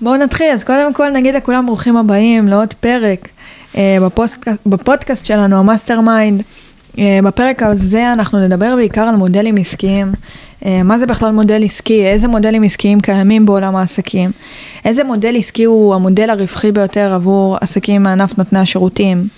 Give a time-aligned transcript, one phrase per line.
[0.00, 3.28] בואו נתחיל, אז קודם כל נגיד לכולם ברוכים הבאים לעוד פרק
[3.76, 6.42] אה, בפוסטקאסט, בפודקאסט שלנו, ה mastermind.
[6.98, 10.12] אה, בפרק הזה אנחנו נדבר בעיקר על מודלים עסקיים.
[10.64, 12.06] אה, מה זה בכלל מודל עסקי?
[12.06, 14.30] איזה מודלים עסקיים קיימים בעולם העסקים?
[14.84, 19.28] איזה מודל עסקי הוא המודל הרווחי ביותר עבור עסקים מענף נותני השירותים?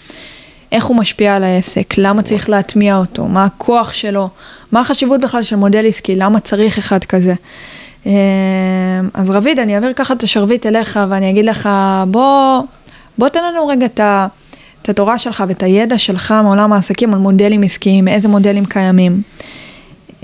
[0.72, 1.94] איך הוא משפיע על העסק?
[1.98, 3.28] למה צריך להטמיע אותו?
[3.28, 4.28] מה הכוח שלו?
[4.72, 6.16] מה החשיבות בכלל של מודל עסקי?
[6.16, 7.34] למה צריך אחד כזה?
[8.08, 8.14] אה,
[9.14, 11.68] אז רביד, אני אעביר ככה את השרביט אליך ואני אגיד לך,
[12.08, 12.62] בוא,
[13.18, 18.08] בוא תן לנו רגע את התורה שלך ואת הידע שלך מעולם העסקים על מודלים עסקיים,
[18.08, 19.22] איזה מודלים קיימים.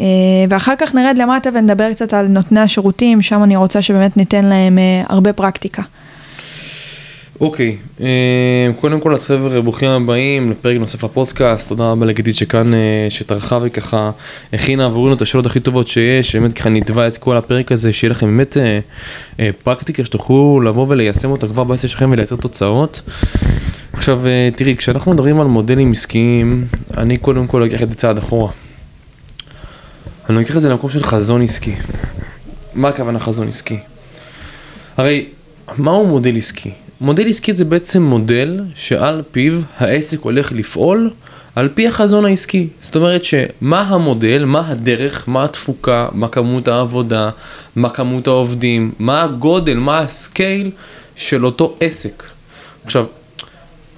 [0.01, 0.05] אה,
[0.49, 4.79] ואחר כך נרד למטה ונדבר קצת על נותני השירותים, שם אני רוצה שבאמת ניתן להם
[4.79, 5.83] אה, הרבה פרקטיקה.
[7.41, 12.75] אוקיי, אה, קודם כל אז חבר'ה ברוכים הבאים לפרק נוסף לפודקאסט, תודה רבה לגידית שכאן,
[12.75, 14.11] אה, שטרחה וככה
[14.53, 18.11] הכינה עבורנו את השאלות הכי טובות שיש, שבאמת ככה נתבע את כל הפרק הזה, שיהיה
[18.11, 18.57] לכם באמת
[19.41, 23.03] אה, פרקטיקה שתוכלו לבוא וליישם אותה כבר בעסק שלכם ולייצר תוצאות.
[23.93, 24.23] עכשיו
[24.57, 28.51] תראי, כשאנחנו מדברים על מודלים עסקיים, אני קודם כל אקח את זה צעד אחורה.
[30.31, 31.75] אני אקח את זה למקום של חזון עסקי.
[32.75, 33.79] מה הכוונה חזון עסקי?
[34.97, 35.27] הרי,
[35.79, 36.71] מהו מודל עסקי?
[37.01, 41.11] מודל עסקי זה בעצם מודל שעל פיו העסק הולך לפעול
[41.57, 42.69] על פי החזון העסקי.
[42.83, 47.31] זאת אומרת שמה המודל, מה הדרך, מה התפוקה, מה כמות העבודה,
[47.77, 50.71] מה כמות העובדים, מה הגודל, מה ה scale
[51.17, 52.23] של אותו עסק.
[52.85, 53.05] עכשיו,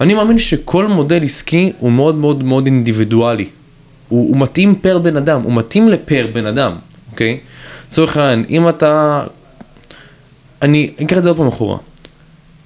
[0.00, 3.48] אני מאמין שכל מודל עסקי הוא מאוד מאוד מאוד אינדיבידואלי.
[4.08, 6.72] הוא, הוא מתאים per בן אדם, הוא מתאים ל per בן אדם,
[7.10, 7.38] אוקיי?
[7.88, 9.24] לצורך העניין, אם אתה...
[10.62, 11.78] אני אקח את זה עוד פעם אחורה.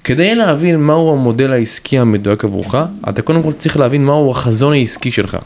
[0.05, 2.75] כדי להבין מהו המודל העסקי המדויק עבורך,
[3.09, 5.37] אתה קודם כל צריך להבין מהו החזון העסקי שלך.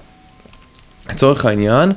[1.10, 1.92] לצורך העניין,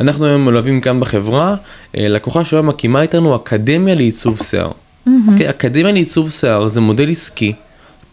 [0.00, 1.56] אנחנו היום מלווים כאן בחברה,
[1.96, 4.70] אה, לקוחה שהיום מקימה איתנו אקדמיה לעיצוב שיער.
[4.70, 5.10] Mm-hmm.
[5.10, 5.50] Okay, אוקיי?
[5.50, 7.52] אקדמיה לעיצוב שיער זה מודל עסקי,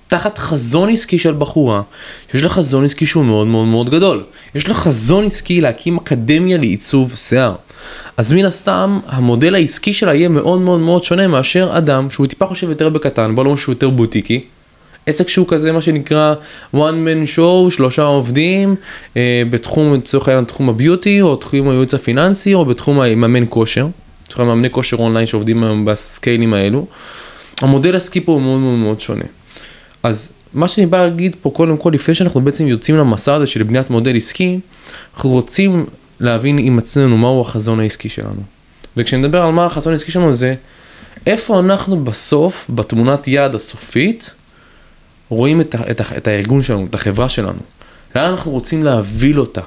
[0.07, 1.81] תחת חזון עסקי של בחורה,
[2.31, 4.23] שיש לה חזון עסקי שהוא מאוד מאוד מאוד גדול.
[4.55, 7.55] יש לה חזון עסקי להקים אקדמיה לעיצוב שיער.
[8.19, 12.45] אז מן הסתם המודל העסקי שלה יהיה מאוד מאוד מאוד שונה מאשר אדם שהוא טיפה
[12.45, 14.41] חושב יותר בקטן, בוא נאמר שהוא יותר בוטיקי.
[15.05, 16.33] עסק שהוא כזה מה שנקרא
[16.75, 18.75] one man show, שלושה עובדים
[19.17, 23.87] אה, בתחום, לצורך העניין תחום הביוטי או תחום הייעוץ הפיננסי או בתחום המאמן כושר.
[24.27, 26.85] צריך מאמני כושר אונליין שעובדים היום בסקיילים האלו.
[27.61, 29.25] המודל העסקי פה הוא מאוד מאוד מאוד שונה.
[30.03, 33.63] אז מה שאני בא להגיד פה קודם כל לפני שאנחנו בעצם יוצאים למסע הזה של
[33.63, 34.59] בניית מודל עסקי,
[35.15, 35.85] אנחנו רוצים
[36.19, 38.41] להבין עם עצמנו מהו החזון העסקי שלנו.
[38.97, 40.55] וכשנדבר על מה החזון העסקי שלנו זה
[41.27, 44.31] איפה אנחנו בסוף, בתמונת יעד הסופית,
[45.29, 47.59] רואים את, את, את הארגון שלנו, את החברה שלנו.
[48.15, 49.61] לאן אנחנו רוצים להוביל אותה.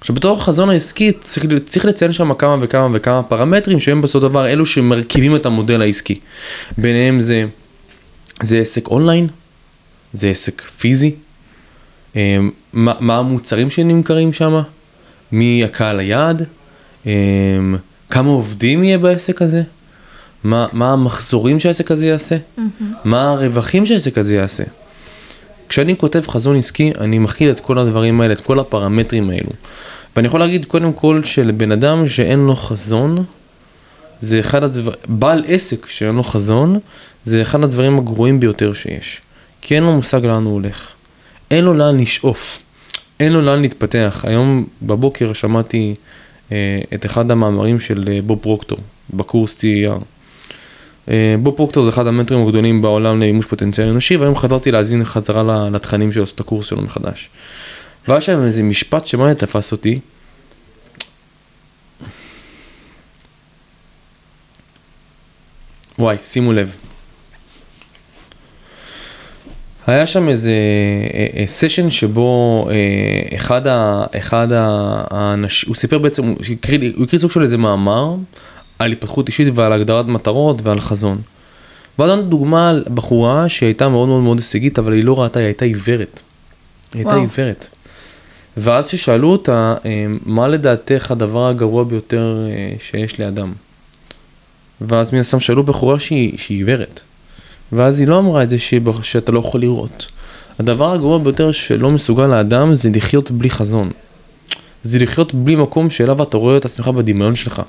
[0.00, 4.30] עכשיו בתור החזון העסקי צריך, צריך לציין שם כמה וכמה וכמה פרמטרים שהם בסופו של
[4.30, 6.20] דבר אלו שמרכיבים את המודל העסקי.
[6.78, 7.44] ביניהם זה,
[8.42, 9.28] זה עסק אונליין,
[10.12, 11.14] זה עסק פיזי,
[12.16, 12.38] אה,
[12.72, 14.60] מה, מה המוצרים שנמכרים שם,
[15.34, 16.42] מי הקהל היעד,
[17.06, 17.76] אמ,
[18.10, 19.62] כמה עובדים יהיה בעסק הזה,
[20.44, 22.82] מה, מה המחזורים שהעסק הזה יעשה, mm-hmm.
[23.04, 24.64] מה הרווחים שהעסק הזה יעשה.
[25.68, 29.50] כשאני כותב חזון עסקי, אני מכיל את כל הדברים האלה, את כל הפרמטרים האלו.
[30.16, 33.24] ואני יכול להגיד קודם כל שלבן אדם שאין לו חזון,
[34.20, 36.78] זה אחד הדברים, בעל עסק שאין לו חזון,
[37.24, 39.20] זה אחד הדברים הגרועים ביותר שיש.
[39.60, 40.88] כי אין לו מושג לאן הוא הולך.
[41.50, 42.60] אין לו לאן לשאוף.
[43.20, 44.24] אין לו לאן להתפתח.
[44.28, 45.94] היום בבוקר שמעתי
[46.52, 48.78] אה, את אחד המאמרים של אה, בוב פרוקטור
[49.10, 49.94] בקורס TER.
[51.10, 55.70] אה, בוב פרוקטור זה אחד המנטרים הגדולים בעולם למימוש פוטנציאל אנושי, והיום חזרתי להאזין חזרה
[55.70, 57.30] לתכנים שלו, את הקורס שלו מחדש.
[58.08, 60.00] והיה שם איזה משפט שמה תפס אותי.
[65.98, 66.76] וואי, שימו לב.
[69.86, 70.52] היה שם איזה
[71.46, 73.62] סשן אה, אה, שבו אה, אחד,
[74.16, 78.14] אחד האנשים, הוא סיפר בעצם, הוא הקריא, הוא הקריא סוג של איזה מאמר
[78.78, 81.18] על התפתחות אישית ועל הגדרת מטרות ועל חזון.
[81.98, 85.46] ואז נתנו דוגמה על בחורה שהייתה מאוד מאוד מאוד הישגית, אבל היא לא ראתה, היא
[85.46, 86.20] הייתה עיוורת.
[86.94, 87.66] היא הייתה עיוורת.
[88.56, 89.74] ואז כששאלו אותה,
[90.26, 92.46] מה לדעתך הדבר הגרוע ביותר
[92.78, 93.52] שיש לאדם?
[94.80, 97.00] ואז מן הסתם שאלו בחורה שהיא, שהיא עיוורת.
[97.74, 98.56] ואז היא לא אמרה את זה
[99.02, 100.06] שאתה לא יכול לראות.
[100.58, 103.90] הדבר הגרוע ביותר שלא מסוגל לאדם זה לחיות בלי חזון.
[104.82, 107.62] זה לחיות בלי מקום שאליו אתה רואה את עצמך בדמיון שלך.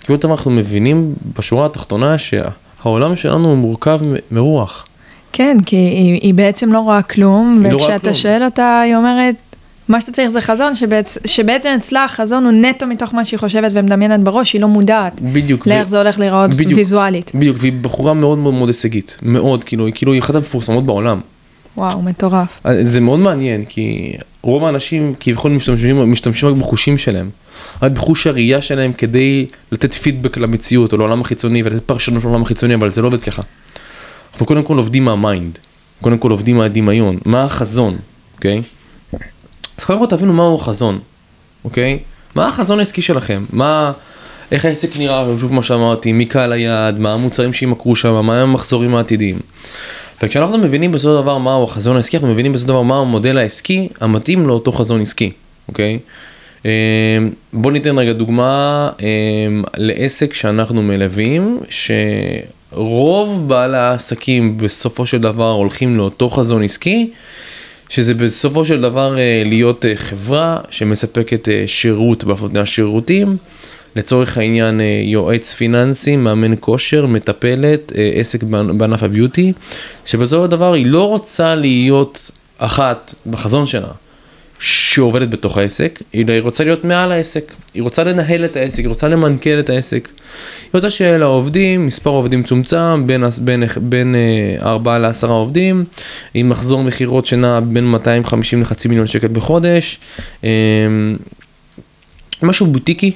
[0.00, 4.00] כי בעצם אנחנו מבינים בשורה התחתונה שהעולם שלנו הוא מורכב
[4.30, 4.86] מרוח.
[5.32, 9.34] כן, כי היא, היא בעצם לא רואה כלום, וכשאתה לא שואל אותה, היא אומרת,
[9.90, 11.18] מה שאתה צריך זה חזון, שבעצ...
[11.24, 15.20] שבעצם אצלה החזון הוא נטו מתוך מה שהיא חושבת ומדמיינת בראש, היא לא מודעת.
[15.20, 15.66] בדיוק.
[15.66, 16.78] לאיך זה הולך להיראות בדיוק.
[16.78, 17.32] ויזואלית.
[17.34, 21.20] בדיוק, והיא בחורה מאוד מאוד מאוד הישגית, מאוד, כאילו, היא כאילו, היא אחת המפורסמות בעולם.
[21.76, 22.60] וואו, מטורף.
[22.82, 27.30] זה מאוד מעניין, כי רוב האנשים כביכול משתמשים, משתמשים רק בחושים שלהם.
[27.82, 32.74] רק בחוש הראייה שלהם כדי לתת פידבק למציאות או לעולם החיצוני ולתת פרשנות לעולם החיצוני,
[32.74, 33.42] אבל זה לא עובד ככה.
[34.32, 35.58] אנחנו קודם כל עובדים מה mind,
[36.00, 37.96] קודם כל עובדים מהדמיון, מה החזון,
[38.36, 38.60] אוקיי?
[39.80, 40.98] אז קודם כל תבינו מהו החזון,
[41.64, 41.98] אוקיי?
[42.34, 43.44] מה החזון העסקי שלכם?
[43.52, 43.92] מה...
[44.52, 48.94] איך העסק נראה, שוב כמו שאמרתי, מי קהל היעד, מה המוצרים שימכרו שם, מה המחזורים
[48.94, 49.38] העתידיים.
[50.22, 54.46] וכשאנחנו מבינים בסופו דבר מהו החזון העסקי, אנחנו מבינים בסופו דבר מהו המודל העסקי המתאים
[54.46, 55.32] לאותו חזון עסקי,
[55.68, 55.98] אוקיי?
[57.52, 58.90] בואו ניתן רגע דוגמה
[59.76, 61.60] לעסק שאנחנו מלווים,
[62.70, 67.10] שרוב בעלי העסקים בסופו של דבר הולכים לאותו חזון עסקי,
[67.90, 73.36] שזה בסופו של דבר להיות חברה שמספקת שירות בעבודה שירותים.
[73.96, 79.52] לצורך העניין יועץ פיננסי, מאמן כושר, מטפלת, עסק בענף הביוטי,
[80.06, 83.88] שבסופו של דבר היא לא רוצה להיות אחת בחזון שלה,
[84.60, 89.08] שעובדת בתוך העסק, היא רוצה להיות מעל העסק, היא רוצה לנהל את העסק, היא רוצה
[89.08, 90.08] למנכ"ל את העסק.
[90.62, 94.14] היא רוצה שיהיה לה עובדים, מספר עובדים צומצם, בין, בין, בין
[94.62, 95.84] 4 ל-10 עובדים,
[96.34, 100.00] עם מחזור מכירות שנע בין 250 לחצי מיליון שקל בחודש,
[102.42, 103.12] משהו בוטיקי.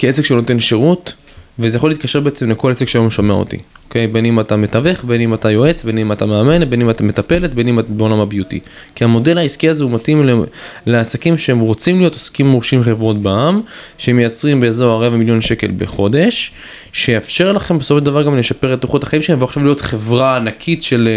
[0.00, 1.14] כעסק שנותן שירות,
[1.58, 4.06] וזה יכול להתקשר בעצם לכל עסק שהיום שומע אותי, אוקיי?
[4.06, 7.04] בין אם אתה מתווך, בין אם אתה יועץ, בין אם אתה מאמן, בין אם אתה
[7.04, 8.60] מטפלת, בין אם אתה בעולם הביוטי.
[8.94, 10.44] כי המודל העסקי הזה הוא מתאים
[10.86, 13.60] לעסקים שהם רוצים להיות עסקים מורשים חברות בע"מ,
[13.98, 16.52] שמייצרים באזור הרבע מיליון שקל בחודש,
[16.92, 20.82] שיאפשר לכם בסופו של דבר גם לשפר את איכות החיים שלהם, ועכשיו להיות חברה ענקית
[20.82, 21.08] של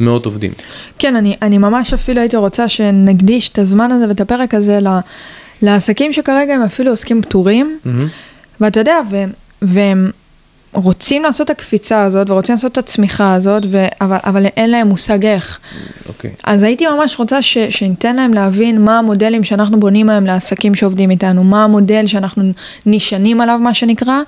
[0.00, 0.52] מאות עובדים.
[0.98, 4.88] כן, אני, אני ממש אפילו הייתי רוצה שנקדיש את הזמן הזה ואת הפרק הזה ל...
[5.62, 8.04] לעסקים שכרגע הם אפילו עוסקים פטורים, mm-hmm.
[8.60, 9.24] ואתה יודע, ו,
[9.62, 10.10] והם
[10.72, 14.88] רוצים לעשות את הקפיצה הזאת, ורוצים לעשות את הצמיחה הזאת, ו, אבל, אבל אין להם
[14.88, 15.58] מושג איך.
[16.08, 16.30] אוקיי.
[16.30, 16.40] Okay.
[16.44, 21.10] אז הייתי ממש רוצה ש, שניתן להם להבין מה המודלים שאנחנו בונים היום לעסקים שעובדים
[21.10, 22.52] איתנו, מה המודל שאנחנו
[22.86, 24.18] נשענים עליו, מה שנקרא,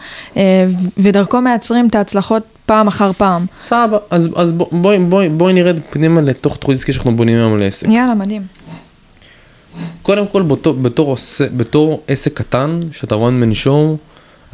[0.99, 3.47] ודרכו מייצרים את ההצלחות פעם אחר פעם.
[3.63, 7.59] סבבה, אז, אז בואי בוא, בוא, בוא נרד פנימה לתוך תחום עסקי שאנחנו בונים היום
[7.59, 7.87] לעסק.
[7.91, 8.43] יאללה, מדהים.
[10.03, 11.17] קודם כל בתור, בתור,
[11.57, 13.97] בתור עסק קטן שאתה רון מנשום,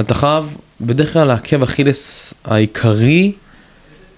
[0.01, 3.33] אתה חייב בדרך כלל העקב אכילס העיקרי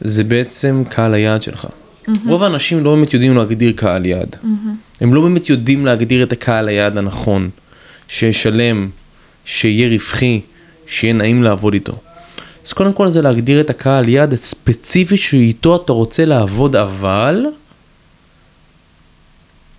[0.00, 1.64] זה בעצם קהל היעד שלך.
[1.64, 2.11] Mm-hmm.
[2.26, 4.37] רוב האנשים לא באמת יודעים להגדיר קהל יעד.
[4.43, 5.00] Mm-hmm.
[5.00, 7.50] הם לא באמת יודעים להגדיר את הקהל היעד הנכון,
[8.09, 8.88] שישלם,
[9.44, 10.41] שיהיה רווחי,
[10.87, 11.93] שיהיה נעים לעבוד איתו.
[12.67, 17.47] אז קודם כל זה להגדיר את הקהל יעד הספציפי שאיתו אתה רוצה לעבוד, אבל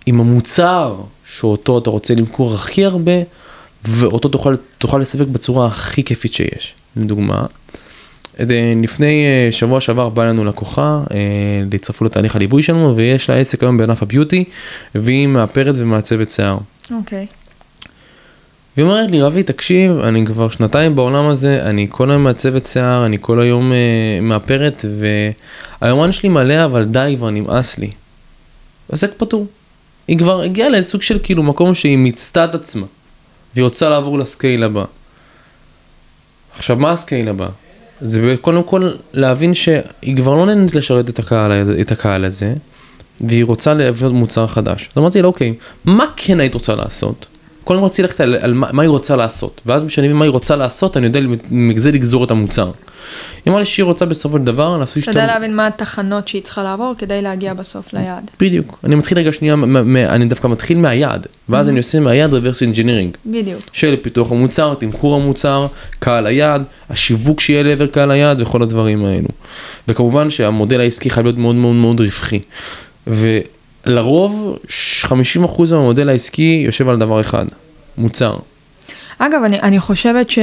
[0.06, 0.96] עם המוצר
[1.26, 3.12] שאותו אתה רוצה למכור הכי הרבה,
[3.88, 6.74] ואותו תוכל, תוכל לספק בצורה הכי כיפית שיש.
[6.96, 7.46] לדוגמה,
[8.82, 11.02] לפני שבוע שעבר בא לנו לקוחה,
[11.72, 14.44] להצטרפו לתהליך הליווי שלנו, ויש לה עסק היום בענף הביוטי,
[14.94, 16.58] והיא מאפרת ומעצבת שיער.
[16.90, 17.26] אוקיי.
[17.30, 17.44] Okay.
[18.76, 23.06] והיא אומרת לי, רבי, תקשיב, אני כבר שנתיים בעולם הזה, אני כל היום מעצבת שיער,
[23.06, 23.74] אני כל היום uh,
[24.22, 24.84] מאפרת,
[25.80, 27.90] והיומן שלי מלא, אבל די, כבר נמאס לי.
[28.92, 29.46] עסק פטור.
[30.08, 32.86] היא כבר הגיעה לסוג של כאילו מקום שהיא מיצתה את עצמה,
[33.54, 34.84] והיא רוצה לעבור ל scale הבא.
[36.56, 37.48] עכשיו, מה ה scale הבא?
[38.00, 42.54] זה קודם כל להבין שהיא כבר לא נהנית לשרת את הקהל, את הקהל הזה,
[43.20, 44.88] והיא רוצה להביא מוצר חדש.
[44.94, 47.26] אז אמרתי לה, אוקיי, מה כן היית רוצה לעשות?
[47.64, 50.24] קודם כל רציתי ללכת על, על מה, מה היא רוצה לעשות, ואז כשאני מבין מה
[50.24, 51.20] היא רוצה לעשות, אני יודע
[51.50, 52.70] מזה לגזור את המוצר.
[53.44, 55.02] היא אמרה לי שהיא רוצה בסופו של דבר לעשות...
[55.02, 58.30] אתה יודע להבין מה התחנות שהיא צריכה לעבור כדי להגיע בסוף ליעד.
[58.40, 58.78] בדיוק.
[58.84, 59.54] אני מתחיל רגע שנייה,
[60.08, 63.18] אני דווקא מתחיל מהיעד, ואז אני עושה מהיעד reverse engineering.
[63.26, 63.60] בדיוק.
[63.72, 65.66] של פיתוח המוצר, תמחור המוצר,
[65.98, 69.28] קהל היעד, השיווק שיהיה לעבר קהל היעד וכל הדברים האלו.
[69.88, 72.40] וכמובן שהמודל העסקי חייב להיות מאוד מאוד מאוד רווחי.
[73.06, 74.58] ולרוב
[75.04, 75.08] 50%
[75.70, 77.44] מהמודל העסקי יושב על דבר אחד,
[77.98, 78.36] מוצר.
[79.18, 80.38] אגב, אני, אני חושבת ש...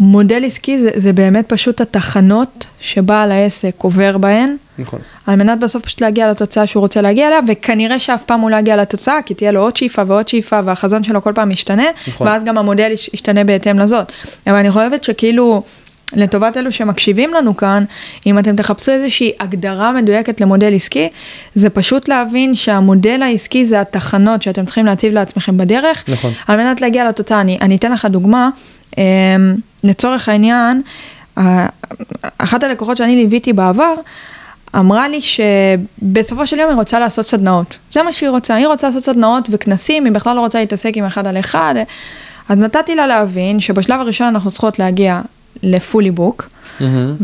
[0.00, 4.56] מודל עסקי זה, זה באמת פשוט התחנות שבעל העסק עובר בהן.
[4.78, 5.00] נכון.
[5.26, 8.56] על מנת בסוף פשוט להגיע לתוצאה שהוא רוצה להגיע אליה, וכנראה שאף פעם הוא לא
[8.56, 12.26] יגיע לתוצאה, כי תהיה לו עוד שאיפה ועוד שאיפה, והחזון שלו כל פעם ישתנה, נכון.
[12.26, 14.12] ואז גם המודל ישתנה בהתאם לזאת.
[14.46, 15.62] אבל אני חושבת שכאילו,
[16.12, 17.84] לטובת אלו שמקשיבים לנו כאן,
[18.26, 21.08] אם אתם תחפשו איזושהי הגדרה מדויקת למודל עסקי,
[21.54, 26.32] זה פשוט להבין שהמודל העסקי זה התחנות שאתם צריכים להציב לעצמכם בדרך, נכון.
[26.48, 27.40] על מנת להגיע לתוצאה.
[27.40, 28.50] אני, אני אתן לך דוגמה.
[29.84, 30.82] לצורך העניין,
[32.38, 33.94] אחת הלקוחות שאני ליוויתי בעבר,
[34.76, 37.78] אמרה לי שבסופו של יום היא רוצה לעשות סדנאות.
[37.92, 41.04] זה מה שהיא רוצה, היא רוצה לעשות סדנאות וכנסים, היא בכלל לא רוצה להתעסק עם
[41.04, 41.74] אחד על אחד.
[42.48, 45.20] אז נתתי לה להבין שבשלב הראשון אנחנו צריכות להגיע
[45.62, 46.48] לפולי בוק,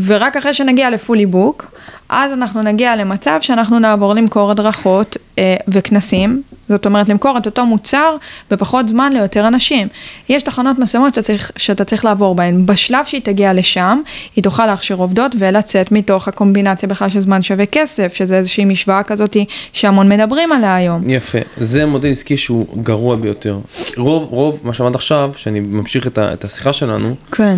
[0.05, 1.77] ורק אחרי שנגיע לפולי בוק,
[2.09, 7.65] אז אנחנו נגיע למצב שאנחנו נעבור למכור הדרכות אה, וכנסים, זאת אומרת למכור את אותו
[7.65, 8.15] מוצר
[8.51, 9.87] בפחות זמן ליותר אנשים.
[10.29, 12.65] יש תחנות מסוימות שאתה צריך, שאתה צריך לעבור בהן.
[12.65, 14.01] בשלב שהיא תגיע לשם,
[14.35, 19.03] היא תוכל להכשיר עובדות ולצאת מתוך הקומבינציה בכלל של זמן שווה כסף, שזה איזושהי משוואה
[19.03, 19.37] כזאת
[19.73, 21.09] שהמון מדברים עליה היום.
[21.09, 23.59] יפה, זה מודל עסקי שהוא גרוע ביותר.
[23.97, 27.57] רוב, רוב, מה שאמרת עכשיו, שאני ממשיך את, ה, את השיחה שלנו, כן.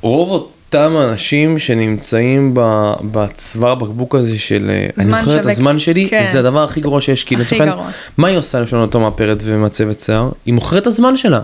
[0.00, 6.08] רוב אותם אנשים שנמצאים ב- בצוואר בקבוק הזה של אה, אני מוכר את הזמן שלי,
[6.08, 6.24] כן.
[6.32, 7.90] זה הדבר הכי גרוע שיש, כאילו, הכי גרוע.
[8.16, 10.30] מה היא עושה לשון אותו מאפרת ומצבת שיער?
[10.46, 11.40] היא מוכרת את הזמן שלה.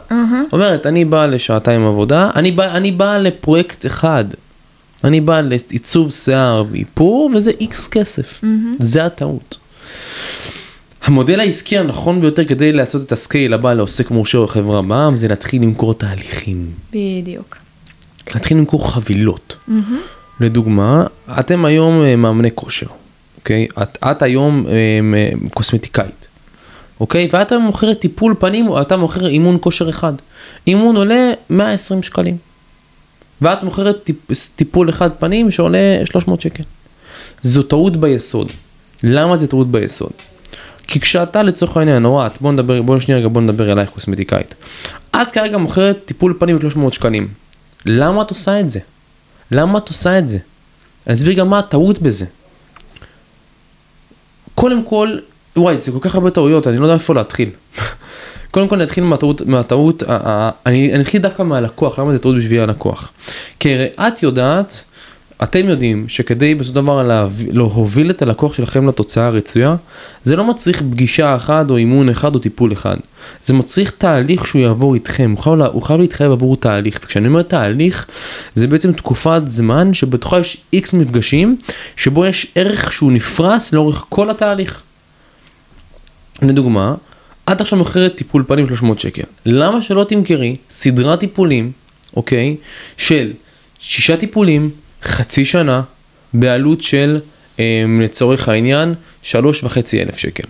[0.53, 4.25] אומרת, אני באה לשעתיים עבודה, אני באה באה לפרויקט אחד.
[5.05, 8.41] אני באה לעיצוב שיער ואיפור, וזה איקס כסף.
[8.79, 9.57] זה הטעות.
[11.03, 15.29] המודל העסקי הנכון ביותר כדי לעשות את הסקייל הבא לעוסק מורשה או חברה בעם, זה
[15.29, 16.67] להתחיל למכור תהליכים.
[16.93, 17.60] בדיוק.
[18.35, 19.57] להתחיל למכור חבילות.
[20.41, 21.05] לדוגמה,
[21.41, 22.87] אתם היום אה, מאמני כושר,
[23.39, 23.67] אוקיי?
[23.83, 26.29] את, את היום אה, קוסמטיקאית,
[27.01, 27.29] אוקיי?
[27.33, 30.13] ואת היום מוכרת טיפול פנים, או אתה מוכר אימון כושר אחד.
[30.67, 32.37] אימון עולה 120 שקלים.
[33.43, 34.17] ואת מוכרת טיפ,
[34.57, 36.63] טיפול אחד פנים שעולה 300 שקל.
[37.43, 38.53] זו טעות ביסוד.
[39.03, 40.13] למה זה טעות ביסוד?
[40.87, 44.55] כי כשאתה לצורך העניין, או את, בוא נדבר, בוא שנייה רגע, בוא נדבר אלייך קוסמטיקאית.
[45.11, 47.29] את כרגע מוכרת טיפול פנים ב-300 שקלים.
[47.87, 48.81] למה את עושה את זה?
[49.51, 50.39] למה את עושה את זה?
[51.07, 52.25] אני אסביר גם מה הטעות בזה.
[54.55, 55.19] קודם כל,
[55.57, 57.51] וואי, זה כל כך הרבה טעויות, אני לא יודע איפה להתחיל.
[58.51, 62.61] קודם כל נתחיל מהטעות, מהטעות, ה- אני, אני אתחיל דווקא מהלקוח, למה זה טעות בשביל
[62.61, 63.13] הלקוח?
[63.61, 64.85] כי הרי את יודעת,
[65.43, 69.77] אתם יודעים שכדי בסופו של דבר להוביל את הלקוח שלכם לתוצאה הרצויה,
[70.23, 72.97] זה לא מצריך פגישה אחת או אימון אחד או טיפול אחד.
[73.45, 77.01] זה מצריך תהליך שהוא יעבור איתכם, הוא חייב, הוא חייב להתחייב עבור תהליך.
[77.05, 78.07] וכשאני אומר תהליך,
[78.55, 81.57] זה בעצם תקופת זמן שבתוכה יש איקס מפגשים,
[81.97, 84.83] שבו יש ערך שהוא נפרס לאורך כל התהליך.
[86.43, 86.95] לדוגמה,
[87.53, 89.23] את עכשיו מוכרת טיפול פנים 300 שקל.
[89.47, 91.73] למה שלא תמכרי סדרת טיפולים,
[92.17, 92.57] אוקיי,
[92.97, 93.33] של
[93.79, 94.71] שישה טיפולים,
[95.03, 95.83] חצי שנה,
[96.35, 97.21] בעלות של,
[97.59, 100.45] אה, לצורך העניין, שלוש וחצי אלף שקל.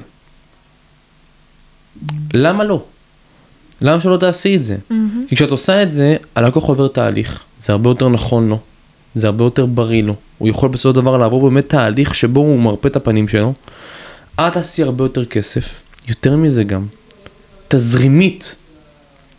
[2.35, 2.83] למה לא?
[3.81, 4.77] למה שלא תעשי את זה?
[5.29, 8.59] כי כשאת עושה את זה, הלקוח עובר תהליך, זה הרבה יותר נכון לו,
[9.15, 12.61] זה הרבה יותר בריא לו, הוא יכול בסופו של דבר לעבור באמת תהליך שבו הוא
[12.61, 13.53] מרפא את הפנים שלו,
[14.35, 16.87] את תעשי הרבה יותר כסף, יותר מזה גם,
[17.69, 18.57] תזרימית,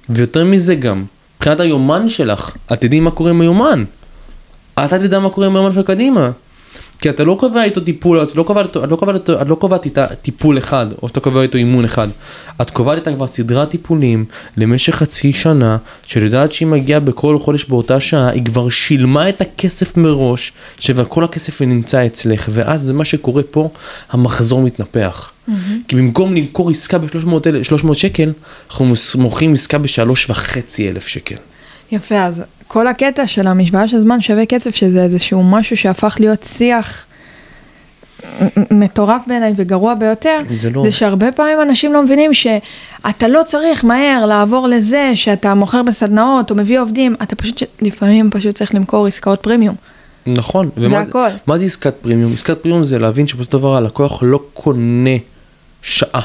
[0.10, 1.06] ויותר מזה גם,
[1.38, 3.84] מבחינת היומן שלך, את תדעי מה קורה עם היומן,
[4.80, 6.32] אתה תדע מה קורה עם היומן שלך קדימה.
[7.02, 9.56] כי אתה לא קובע איתו טיפול, את לא קובעת את לא קובעת איתו, את לא
[9.56, 12.08] קובעת איתה טיפול אחד, או שאתה קובע איתו אימון אחד.
[12.62, 14.26] את קובעת איתה כבר סדרת טיפולים
[14.58, 19.42] למשך חצי שנה, שאת יודעת שהיא מגיעה בכל חודש באותה שעה, היא כבר שילמה את
[19.42, 23.70] הכסף מראש, שכל הכסף נמצא אצלך, ואז זה מה שקורה פה,
[24.12, 25.32] המחזור מתנפח.
[25.88, 28.32] כי במקום למכור עסקה ב-300 שקל,
[28.70, 31.36] אנחנו מוכרים עסקה ב-3.5 אלף שקל.
[31.92, 32.42] יפה, אז
[32.74, 37.06] כל הקטע של המשוואה של זמן שווה כסף, שזה איזשהו משהו שהפך להיות שיח
[38.72, 43.86] מטורף בעיניי וגרוע ביותר, זה לא- זה שהרבה פעמים אנשים לא מבינים שאתה לא צריך
[43.86, 49.08] מהר לעבור לזה שאתה מוכר בסדנאות או מביא עובדים, אתה פשוט, לפעמים פשוט צריך למכור
[49.08, 49.76] עסקאות פרימיום.
[50.28, 50.70] נכון.
[50.78, 51.30] ומה הכל.
[51.48, 52.34] מה זה עסקת פרימיום?
[52.34, 55.18] עסקת פרימיום זה להבין שבסופו של דבר הלקוח לא קונה
[55.82, 56.22] שעה,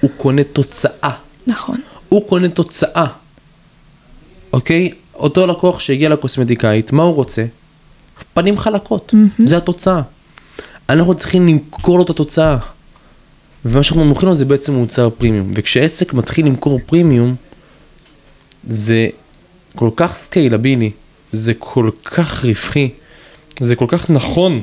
[0.00, 1.10] הוא קונה תוצאה.
[1.46, 1.76] נכון.
[2.08, 3.06] הוא קונה תוצאה.
[4.52, 4.90] אוקיי?
[5.18, 7.44] אותו לקוח שהגיע לקוסמטיקאית, מה הוא רוצה?
[8.34, 10.02] פנים חלקות, זה התוצאה.
[10.88, 12.56] אנחנו צריכים למכור לו את התוצאה.
[13.64, 15.52] ומה שאנחנו מוכרים לו זה בעצם מוצר פרימיום.
[15.54, 17.34] וכשעסק מתחיל למכור פרימיום,
[18.68, 19.08] זה
[19.76, 20.90] כל כך scalable-י,
[21.32, 22.90] זה כל כך רווחי,
[23.60, 24.60] זה כל כך נכון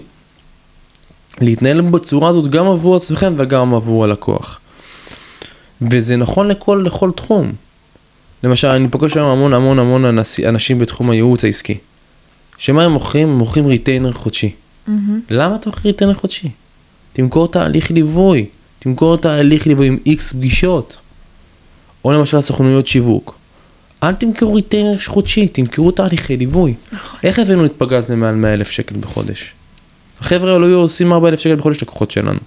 [1.41, 4.59] להתנהל בצורה הזאת גם עבור עצמכם וגם עבור הלקוח.
[5.81, 7.53] וזה נכון לכל, לכל תחום.
[8.43, 11.77] למשל, אני פוגש היום המון המון המון אנשי- אנשים בתחום הייעוץ העסקי.
[12.57, 13.29] שמה הם מוכרים?
[13.29, 14.51] הם מוכרים ריטיינר חודשי.
[15.29, 16.49] למה אתה מוכר retainer חודשי?
[17.13, 18.45] תמכור תהליך ליווי,
[18.79, 20.97] תמכור תהליך ליווי עם איקס פגישות.
[22.05, 23.35] או למשל סוכנויות שיווק.
[24.03, 26.73] אל תמכרו retainer חודשי, תמכרו תהליכי ליווי.
[27.23, 29.53] איך הבאנו את פגז למעל 100 אלף שקל בחודש?
[30.19, 32.39] החבר'ה האלו היו עושים 4 אלף שקל בחודש לקוחות שלנו.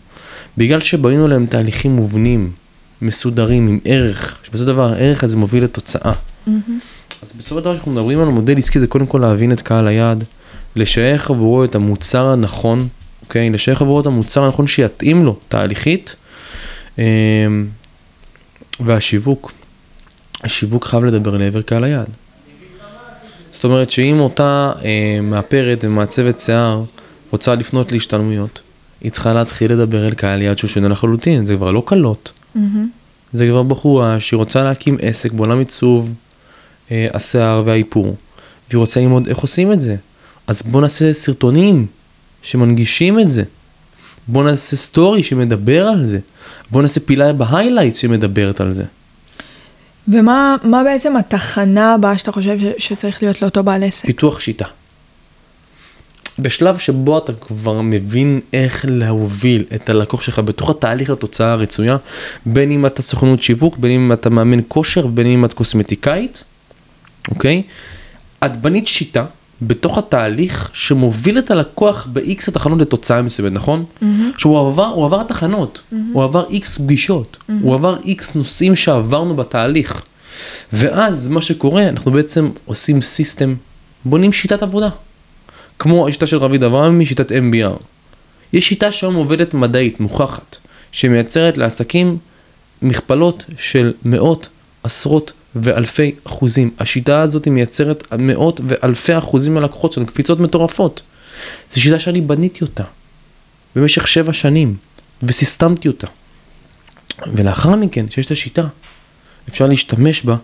[0.58, 2.50] בגלל שבנינו להם תהליכים מובנים,
[3.02, 6.12] מסודרים, עם ערך, שבסופו של דבר הערך הזה מוביל לתוצאה.
[7.22, 9.86] אז בסופו של דבר כשאנחנו מדברים על מודל עסקי זה קודם כל להבין את קהל
[9.86, 10.24] היעד,
[10.76, 12.88] לשייך עבורו את המוצר הנכון,
[13.22, 13.50] אוקיי?
[13.50, 16.16] לשייך עבורו את המוצר הנכון שיתאים לו תהליכית.
[16.98, 17.04] אמ,
[18.80, 19.52] והשיווק,
[20.44, 22.06] השיווק חייב לדבר לעבר קהל היעד.
[23.52, 26.82] זאת אומרת שאם אותה אה, מאפרת ומעצבת שיער
[27.30, 28.60] רוצה לפנות להשתלמויות,
[29.00, 32.32] היא צריכה להתחיל לדבר אל קהל יעד שהוא שונה לחלוטין, זה כבר לא קלות.
[33.32, 36.14] זה כבר בחורה שהיא רוצה להקים עסק בעולם עיצוב
[36.90, 38.16] אה, השיער והאיפור,
[38.70, 39.96] והיא רוצה ללמוד איך עושים את זה.
[40.46, 41.86] אז בוא נעשה סרטונים
[42.42, 43.42] שמנגישים את זה.
[44.28, 46.18] בוא נעשה story שמדבר על זה.
[46.70, 48.84] בוא נעשה פינה ב highlight שמדברת על זה.
[50.08, 54.06] ומה מה בעצם התחנה הבאה שאתה חושב ש, שצריך להיות לאותו בעל עסק?
[54.06, 54.64] פיתוח שיטה.
[56.38, 61.96] בשלב שבו אתה כבר מבין איך להוביל את הלקוח שלך בתוך התהליך לתוצאה הרצויה,
[62.46, 66.44] בין אם אתה סוכנות שיווק, בין אם אתה מאמן כושר, בין אם את קוסמטיקאית,
[67.28, 67.62] אוקיי?
[68.44, 69.24] את בנית שיטה
[69.62, 73.84] בתוך התהליך שמוביל את הלקוח ב-X התחנות לתוצאה מסוימת, נכון?
[73.84, 74.04] Mm-hmm.
[74.38, 75.96] שהוא עבר, הוא עבר תחנות, mm-hmm.
[76.12, 77.52] הוא עבר X פגישות, mm-hmm.
[77.62, 80.02] הוא עבר X נושאים שעברנו בתהליך.
[80.72, 83.54] ואז מה שקורה, אנחנו בעצם עושים סיסטם,
[84.04, 84.88] בונים שיטת עבודה.
[85.78, 87.82] כמו השיטה של רביד אברהמי, שיטת MBR.
[88.52, 90.56] יש שיטה שהיום עובדת מדעית, מוכחת,
[90.92, 92.18] שמייצרת לעסקים
[92.82, 94.48] מכפלות של מאות,
[94.82, 96.70] עשרות ואלפי אחוזים.
[96.78, 101.02] השיטה הזאת מייצרת מאות ואלפי אחוזים מהלקוחות שלנו, קפיצות מטורפות.
[101.72, 102.84] זו שיטה שאני בניתי אותה
[103.76, 104.76] במשך שבע שנים,
[105.22, 106.06] וסיסטמתי אותה.
[107.26, 108.66] ולאחר מכן, כשיש את השיטה,
[109.48, 110.36] אפשר להשתמש בה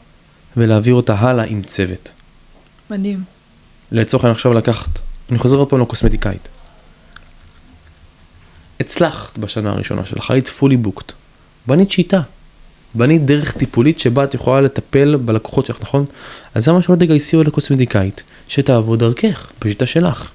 [0.56, 2.12] ולהעביר אותה הלאה עם צוות.
[2.90, 3.22] מדהים.
[3.92, 4.98] לצורך העניין עכשיו לקחת,
[5.32, 6.48] אני חוזר עוד פעם לקוסמטיקאית.
[8.80, 11.12] הצלחת בשנה הראשונה שלך, היית fully booked.
[11.66, 12.20] בנית שיטה.
[12.94, 16.04] בנית דרך טיפולית שבה את יכולה לטפל בלקוחות שלך, נכון?
[16.54, 20.30] אז למה שלא תגייסי עוד לקוסמטיקאית שתעבוד דרכך, בשיטה שלך.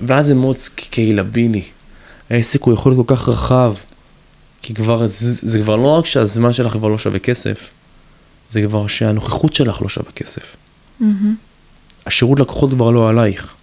[0.00, 0.56] ואז זה מאוד
[0.90, 1.62] קהילבילי.
[2.30, 3.74] העסק הוא יכול להיות כל כך רחב,
[4.62, 7.70] כי כבר, זה, זה כבר לא רק שהזמן שלך כבר לא שווה כסף,
[8.50, 10.56] זה כבר שהנוכחות שלך לא שווה כסף.
[11.00, 11.04] Mm-hmm.
[12.06, 13.54] השירות לקוחות כבר לא עלייך.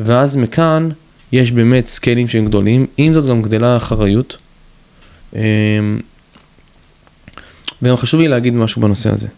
[0.00, 0.88] ואז מכאן
[1.32, 4.36] יש באמת סקיילים שהם גדולים, עם זאת גם גדלה האחריות.
[5.34, 5.40] אמ,
[7.82, 9.28] וגם חשוב לי להגיד משהו בנושא הזה.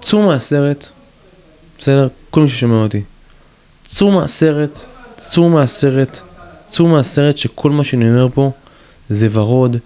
[0.00, 0.88] צאו מהסרט,
[1.78, 2.08] בסדר?
[2.30, 3.02] כל מי ששומע אותי.
[3.86, 4.86] צאו מהסרט,
[5.16, 6.20] צאו מהסרט,
[6.66, 8.50] צאו מהסרט שכל מה שאני אומר פה
[9.10, 9.76] זה ורוד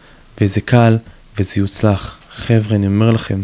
[0.40, 0.98] וזה קל
[1.38, 2.18] וזה יוצלח.
[2.31, 3.42] חבר'ה, אני אומר לכם,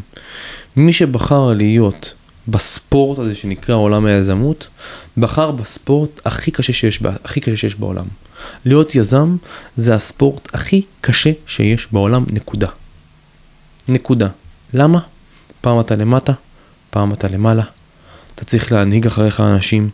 [0.76, 2.14] מי שבחר להיות
[2.48, 4.68] בספורט הזה שנקרא עולם היזמות,
[5.16, 8.04] בחר בספורט הכי קשה שיש, הכי קשה שיש בעולם.
[8.64, 9.37] להיות יזם
[9.76, 12.68] זה הספורט הכי קשה שיש בעולם, נקודה.
[13.88, 14.28] נקודה.
[14.74, 15.00] למה?
[15.61, 16.32] פעם אתה למטה,
[16.90, 17.62] פעם אתה למעלה.
[18.35, 19.90] אתה צריך להנהיג אחריך אנשים,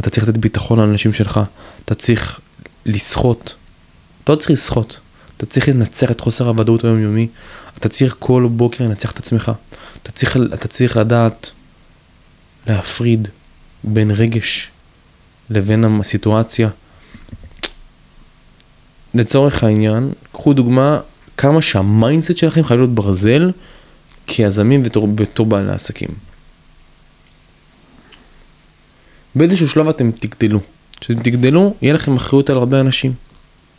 [0.00, 1.40] אתה צריך לתת ביטחון לאנשים שלך,
[1.84, 2.40] אתה צריך
[2.86, 3.52] לסחוט.
[4.24, 4.96] אתה לא צריך לסחוט,
[5.36, 7.28] אתה צריך לנצח את חוסר הוודאות היומיומי,
[7.78, 9.52] אתה צריך כל בוקר לנצח את עצמך.
[10.02, 11.50] אתה צריך, אתה צריך לדעת
[12.68, 13.28] להפריד
[13.84, 14.70] בין רגש
[15.50, 16.68] לבין הסיטואציה.
[19.14, 21.00] לצורך העניין, קחו דוגמה
[21.36, 23.50] כמה שה mindset שלכם חייב להיות ברזל
[24.26, 26.08] כיזמים בתור, בתור בעלי עסקים.
[29.34, 30.60] באיזשהו שלב אתם תגדלו.
[31.00, 33.12] כשאתם תגדלו, יהיה לכם אחריות על הרבה אנשים.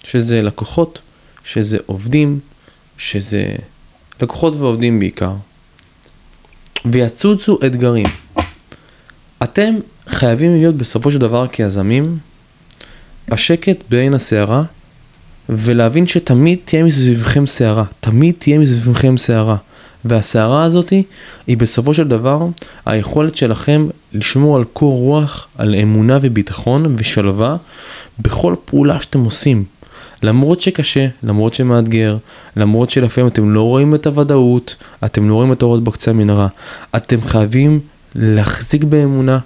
[0.04, 1.00] שזה לקוחות,
[1.44, 2.40] שזה עובדים,
[2.98, 3.56] שזה
[4.22, 5.34] לקוחות ועובדים בעיקר.
[6.86, 8.06] ויצוצו אתגרים.
[9.44, 9.76] אתם
[10.08, 12.18] חייבים להיות בסופו של דבר כיזמים,
[13.32, 14.64] השקט בעין הסערה,
[15.50, 19.56] ולהבין שתמיד תהיה מסביבכם סערה, תמיד תהיה מסביבכם סערה.
[20.06, 20.94] והסערה הזאת
[21.48, 22.48] היא בסופו של דבר
[22.86, 27.58] היכולת שלכם לשמור על קור רוח, על אמונה וביטחון ושלווה
[28.20, 29.64] בכל פעולה שאתם עושים.
[30.24, 32.18] למרות שקשה, למרות שמאתגר,
[32.56, 34.76] למרות שלפעמים אתם לא רואים את הוודאות,
[35.06, 36.48] אתם לא רואים את האורות בקצה המנהרה,
[36.96, 37.80] אתם חייבים
[38.16, 39.40] להחזיק באמונה,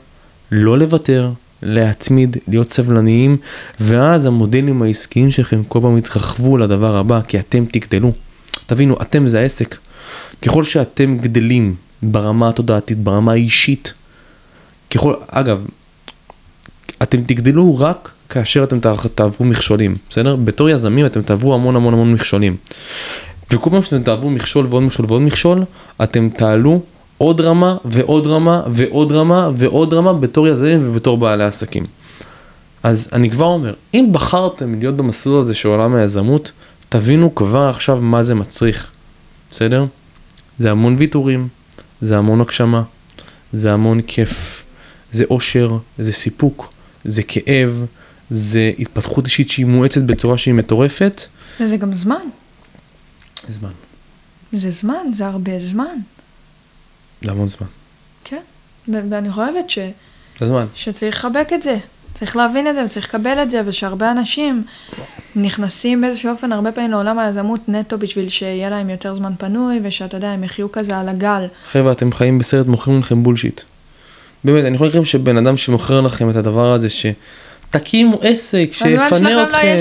[0.51, 1.31] לא לוותר,
[1.63, 3.37] להתמיד, להיות סבלניים,
[3.79, 8.11] ואז המודלים העסקיים שלכם כל פעם יתרחבו לדבר הבא, כי אתם תגדלו.
[8.65, 9.77] תבינו, אתם זה העסק.
[10.41, 13.93] ככל שאתם גדלים ברמה התודעתית, ברמה האישית,
[14.91, 15.65] ככל, אגב,
[17.03, 18.79] אתם תגדלו רק כאשר אתם
[19.15, 20.35] תעברו מכשולים, בסדר?
[20.35, 22.57] בתור יזמים אתם תעברו המון המון המון מכשולים.
[23.51, 25.63] וכל פעם שאתם תעברו מכשול ועוד מכשול ועוד מכשול,
[26.03, 26.81] אתם תעלו
[27.17, 31.85] עוד רמה ועוד רמה ועוד רמה ועוד רמה בתור יזמים ובתור בעלי עסקים.
[32.83, 36.51] אז אני כבר אומר, אם בחרתם להיות במסלול הזה של עולם היזמות,
[36.89, 38.91] תבינו כבר עכשיו מה זה מצריך,
[39.51, 39.85] בסדר?
[40.59, 41.47] זה המון ויתורים,
[42.01, 42.83] זה המון הגשמה,
[43.53, 44.63] זה המון כיף,
[45.11, 46.73] זה אושר, זה סיפוק,
[47.05, 47.85] זה כאב,
[48.29, 51.21] זה התפתחות אישית שהיא מואצת בצורה שהיא מטורפת.
[51.59, 52.15] וזה גם זמן.
[53.47, 53.71] זה זמן.
[54.53, 55.97] זה זמן, זה הרבה זמן.
[57.23, 57.67] זה המון זמן.
[58.23, 58.41] כן.
[58.87, 59.79] ואני חושבת ש...
[60.39, 60.65] זה זמן.
[60.75, 61.77] שצריך לחבק את זה.
[62.13, 64.63] צריך להבין את זה וצריך לקבל את זה, ושהרבה אנשים
[65.35, 70.17] נכנסים באיזשהו אופן הרבה פעמים לעולם היזמות נטו בשביל שיהיה להם יותר זמן פנוי, ושאתה
[70.17, 71.45] יודע, הם יחיו כזה על הגל.
[71.71, 73.61] חבר'ה, אתם חיים בסרט, מוכרים לכם bullshit.
[74.43, 76.87] באמת, אני יכול להגיד לכם שבן אדם שמוכר לכם את הדבר הזה,
[77.77, 79.75] שתקימו עסק, שיפנה לא אתכם,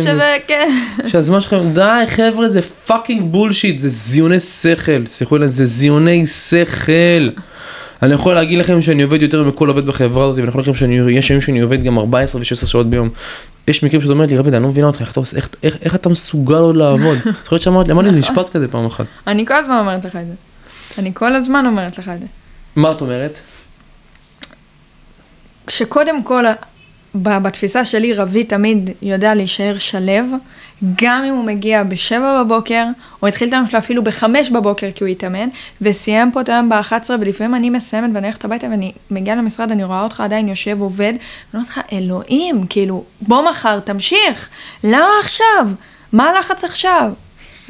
[0.47, 0.71] כן.
[1.07, 7.29] שהזמן שלכם, די חבר'ה, זה fucking bullshit, זה זיוני שכל, סלחו לי, זה זיוני שכל.
[8.03, 10.87] אני יכול להגיד לכם שאני עובד יותר מכל עובד בחברה הזאת, ואני יכול להגיד לכם
[11.11, 13.09] שיש ימים שאני עובד גם 14 ו-16 שעות ביום.
[13.69, 16.09] יש מקרים שאת אומרת לי, רביד, אני לא מבינה אותך, איך איך- איך- איך אתה
[16.09, 17.19] מסוגל עוד לעבוד?
[17.45, 19.07] זוכרת שאמרת לי, אמרתי לי משפט כזה פעם אחת.
[19.27, 20.35] אני כל הזמן אומרת לך את זה.
[20.99, 22.27] אני כל הזמן אומרת לך את זה.
[22.77, 23.41] מה את אומרת?
[25.69, 26.45] שקודם כל,
[27.15, 30.37] בתפיסה שלי, רבי תמיד יודע להישאר שלו,
[31.03, 32.85] גם אם הוא מגיע בשבע בבוקר,
[33.23, 35.49] או התחיל את היום שלו אפילו בחמש בבוקר כי הוא התאמן,
[35.81, 39.85] וסיים פה את היום ב-11, ולפעמים אני מסיימת ואני הולכת הביתה ואני מגיעה למשרד, אני
[39.85, 41.19] רואה אותך עדיין יושב, עובד, ואני
[41.55, 44.49] אומרת לך, אלוהים, כאילו, בוא מחר, תמשיך,
[44.85, 45.67] למה עכשיו?
[46.13, 47.13] מה הלחץ עכשיו?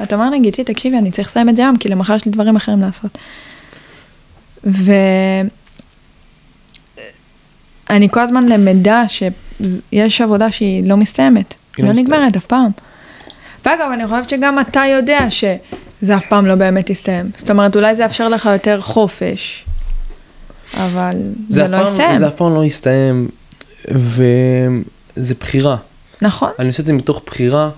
[0.03, 2.55] אתה אומר גיטי, תקשיבי, אני צריך לסיים את זה היום, כי למחר יש לי דברים
[2.55, 3.17] אחרים לעשות.
[4.65, 4.91] ו...
[7.93, 12.01] אני כל הזמן למדה שיש עבודה שהיא לא מסתיימת, היא לא לא.
[12.01, 12.71] נגמרת אף פעם.
[13.65, 17.31] ואגב, אני חושבת שגם אתה יודע שזה אף פעם לא באמת יסתיים.
[17.35, 19.65] זאת אומרת, אולי זה יאפשר לך יותר חופש,
[20.73, 21.15] אבל
[21.49, 22.17] זה, אף לא פעם- יסתיים.
[22.19, 23.27] זה אף פעם לא יסתיים,
[23.91, 25.77] וזה בחירה.
[26.21, 26.49] נכון?
[26.59, 27.69] אני עושה את זה מתוך בחירה,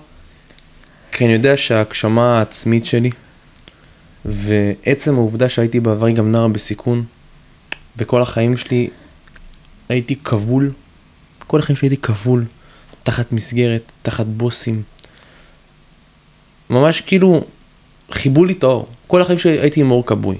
[1.12, 3.10] כי אני יודע שההגשמה העצמית שלי,
[4.24, 7.04] ועצם העובדה שהייתי בעברי גם נער בסיכון,
[7.96, 8.88] וכל החיים שלי
[9.88, 10.70] הייתי כבול,
[11.46, 12.44] כל החיים שלי הייתי כבול,
[13.02, 14.82] תחת מסגרת, תחת בוסים.
[16.70, 17.44] ממש כאילו,
[18.10, 18.88] חיבו לי את האור.
[19.06, 20.36] כל החיים שלי הייתי עם אור כבוי.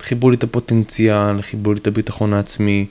[0.00, 2.86] חיבו לי את הפוטנציאל, חיבו לי את הביטחון העצמי,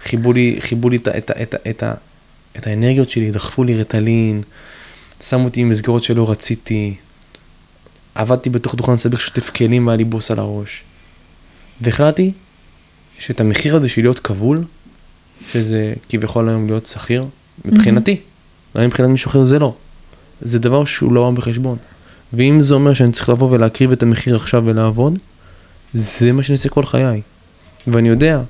[0.00, 1.82] חיבו לי, חיבו לי את, את, את, את,
[2.56, 4.42] את האנרגיות שלי, דחפו לי רטלין,
[5.20, 6.94] שמו אותי במסגרות שלא רציתי,
[8.14, 10.82] עבדתי בתוך דוכן סבך שוטף כלים והיה לי בוס על הראש.
[11.80, 12.32] והחלטתי
[13.18, 14.64] שאת המחיר הזה של להיות כבול,
[15.52, 17.24] שזה כביכול היום להיות שכיר,
[17.64, 18.20] מבחינתי,
[18.74, 19.74] אולי מבחינת מישהו אחר זה לא.
[20.40, 21.76] זה דבר שהוא לא רע בחשבון.
[22.32, 25.18] ואם זה אומר שאני צריך לבוא ולהקריב את המחיר עכשיו ולעבוד,
[25.94, 27.20] זה מה שאני אעשה כל חיי.
[27.86, 28.40] ואני יודע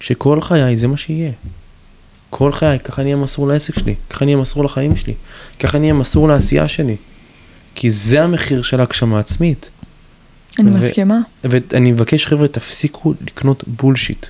[0.00, 1.32] שכל חיי זה מה שיהיה.
[2.30, 5.14] כל חיי, ככה אני אהיה מסור לעסק שלי, ככה אני אהיה מסור לחיים שלי,
[5.60, 6.96] ככה אני אהיה מסור לעשייה שלי.
[7.74, 9.70] כי זה המחיר של ההגשמה העצמית.
[10.58, 11.18] אני ו- מסכימה.
[11.44, 14.26] ואני מבקש חבר'ה תפסיקו לקנות bullshit.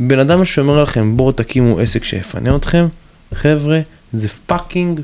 [0.00, 2.86] בן אדם שאומר לכם בואו תקימו עסק שיפנה אתכם,
[3.34, 3.80] חבר'ה
[4.12, 5.00] זה fucking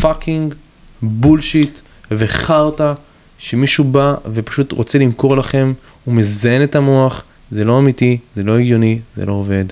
[0.00, 0.54] fucking
[1.02, 1.78] bullshit
[2.10, 2.92] וחרטא
[3.38, 5.72] שמישהו בא ופשוט רוצה למכור לכם,
[6.04, 9.64] הוא מזיין את המוח, זה לא אמיתי, זה לא הגיוני, זה לא עובד.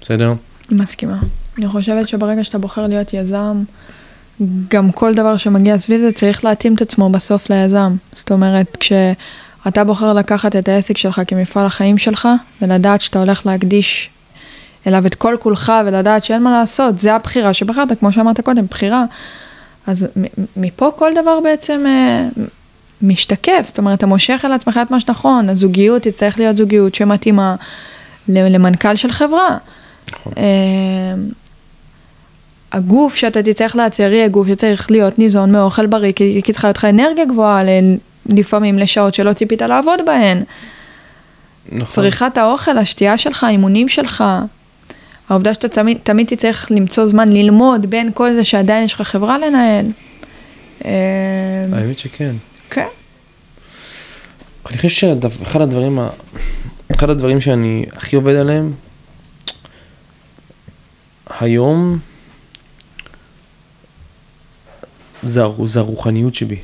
[0.00, 0.34] בסדר?
[0.70, 1.20] מסכימה.
[1.58, 3.62] אני חושבת שברגע שאתה בוחר להיות יזם,
[4.68, 7.96] גם כל דבר שמגיע סביב זה צריך להתאים את עצמו בסוף ליזם.
[8.12, 8.76] זאת אומרת,
[9.62, 12.28] כשאתה בוחר לקחת את העסק שלך כמפעל החיים שלך,
[12.62, 14.10] ולדעת שאתה הולך להקדיש
[14.86, 19.04] אליו את כל כולך, ולדעת שאין מה לעשות, זה הבחירה שבחרת, כמו שאמרת קודם, בחירה.
[19.86, 20.06] אז
[20.56, 22.28] מפה כל דבר בעצם אה,
[23.02, 27.56] משתקף, זאת אומרת, אתה מושך אל עצמך את מה שנכון, הזוגיות תצטרך להיות זוגיות שמתאימה
[28.28, 29.56] למנכ"ל של חברה.
[30.12, 30.32] נכון.
[30.36, 31.14] אה,
[32.72, 36.84] הגוף שאתה תצטרך לייצר יהיה גוף שצריך להיות ניזון מאוכל בריא, כי צריכה להיות לך
[36.84, 37.62] אנרגיה גבוהה
[38.26, 40.42] לפעמים לשעות שלא ציפית לעבוד בהן.
[41.72, 41.86] נכון.
[41.86, 44.24] צריכת האוכל, השתייה שלך, האימונים שלך,
[45.28, 49.38] העובדה שאתה תמיד, תמיד תצטרך למצוא זמן ללמוד בין כל זה שעדיין יש לך חברה
[49.38, 49.86] לנהל.
[50.84, 50.90] אה,
[51.72, 52.34] האמת שכן.
[52.70, 52.86] כן.
[54.70, 56.08] אני חושב שאחד הדברים, ה-
[56.96, 58.72] אחד הדברים שאני הכי עובד עליהם,
[61.40, 61.98] היום,
[65.22, 66.56] זה, הר- זה הרוחניות שבי.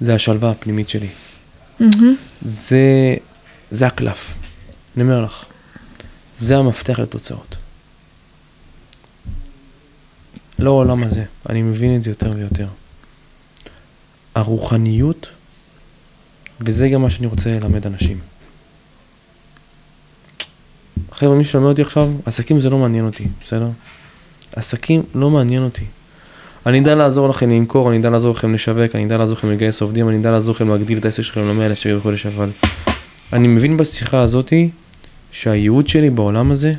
[0.00, 1.08] זה השלווה הפנימית שלי.
[1.80, 2.16] מהמם.
[2.42, 3.16] זה,
[3.70, 4.34] זה הקלף.
[4.96, 5.44] אני אומר לך,
[6.38, 7.56] זה המפתח לתוצאות.
[10.58, 12.66] לא העולם הזה, אני מבין את זה יותר ויותר.
[14.34, 15.28] הרוחניות,
[16.60, 18.18] וזה גם מה שאני רוצה ללמד אנשים.
[21.12, 23.68] חבר'ה, מי ששומע אותי עכשיו, עסקים זה לא מעניין אותי, בסדר?
[24.52, 25.84] עסקים לא מעניין אותי.
[26.66, 29.82] אני אדע לעזור לכם למכור, אני אדע לעזור לכם לשווק, אני אדע לעזור לכם לגייס
[29.82, 32.50] עובדים, אני אדע לעזור לכם להגדיל את העסק שלכם ל-100 אלף שקל בחודש, אבל
[33.32, 34.70] אני מבין בשיחה הזאתי
[35.32, 36.74] שהייעוד שלי בעולם הזה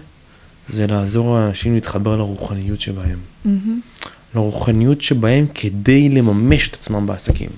[0.70, 3.20] זה לעזור לאנשים להתחבר לרוחניות שבהם.
[3.46, 3.80] מהמם.
[4.36, 7.50] לרוחניות שבהם כדי לממש את עצמם בעסקים.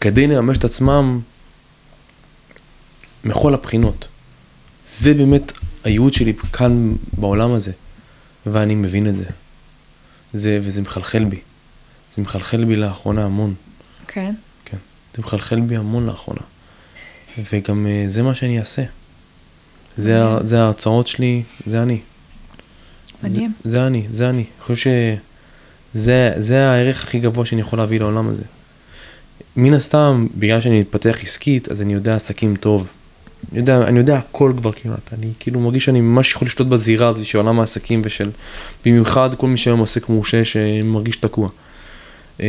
[0.00, 1.20] כדי לממש את עצמם
[3.24, 4.08] מכל הבחינות.
[4.98, 5.52] זה באמת
[5.84, 7.72] הייעוד שלי כאן בעולם הזה,
[8.46, 9.24] ואני מבין את זה.
[10.34, 11.40] זה וזה מחלחל בי.
[12.14, 13.54] זה מחלחל בי לאחרונה המון.
[14.08, 14.34] כן.
[14.64, 14.76] כן.
[15.16, 16.40] זה מחלחל בי המון לאחרונה.
[17.52, 18.82] וגם אה, זה מה שאני אעשה.
[19.98, 22.00] זה, זה ההרצאות שלי, זה אני.
[23.22, 23.52] מדהים.
[23.64, 24.36] זה, זה אני, זה אני.
[24.36, 24.90] אני חושב
[25.94, 28.42] שזה זה הערך הכי גבוה שאני יכול להביא לעולם הזה.
[29.56, 32.88] מן הסתם, בגלל שאני מתפתח עסקית, אז אני יודע עסקים טוב.
[33.52, 35.12] אני יודע, אני יודע הכל כבר כמעט.
[35.12, 38.30] אני כאילו מרגיש שאני ממש יכול לשלוט בזירה הזאת של עולם העסקים ושל,
[38.84, 41.48] במיוחד כל מי שהיום עוסק מורשה שמרגיש תקוע.
[42.40, 42.46] אה,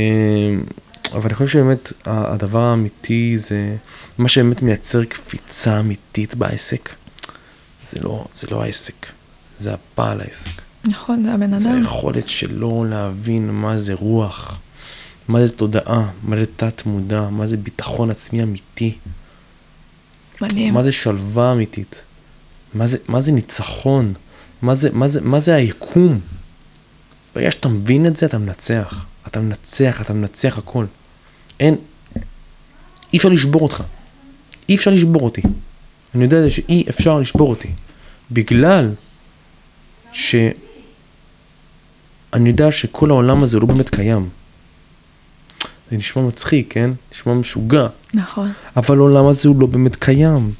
[1.11, 3.75] אבל אני חושב שבאמת הדבר האמיתי זה,
[4.17, 6.89] מה שבאמת מייצר קפיצה אמיתית בעסק,
[7.83, 9.05] זה לא, זה לא העסק,
[9.59, 10.61] זה הבעל העסק.
[10.85, 11.77] נכון, זה הבן זה אדם.
[11.77, 14.59] היכולת שלו להבין מה זה רוח,
[15.27, 18.97] מה זה תודעה, מה זה תת מודע, מה זה ביטחון עצמי אמיתי,
[20.45, 20.73] מדהים.
[20.73, 22.03] מה זה שלווה אמיתית,
[22.73, 24.13] מה זה, מה זה ניצחון,
[24.61, 26.19] מה זה, מה, זה, מה זה היקום.
[27.35, 29.05] ברגע שאתה מבין את זה, אתה מנצח.
[29.27, 30.85] אתה מנצח, אתה מנצח הכל.
[31.59, 31.75] אין,
[33.13, 33.83] אי אפשר לשבור אותך.
[34.69, 35.41] אי אפשר לשבור אותי.
[36.15, 37.67] אני יודע שאי אפשר לשבור אותי.
[38.31, 38.91] בגלל
[40.11, 40.35] ש...
[42.33, 44.29] אני יודע שכל העולם הזה לא באמת קיים.
[45.91, 46.91] זה נשמע מצחיק, כן?
[47.11, 47.87] נשמע משוגע.
[48.13, 48.51] נכון.
[48.77, 50.51] אבל העולם הזה הוא לא באמת קיים.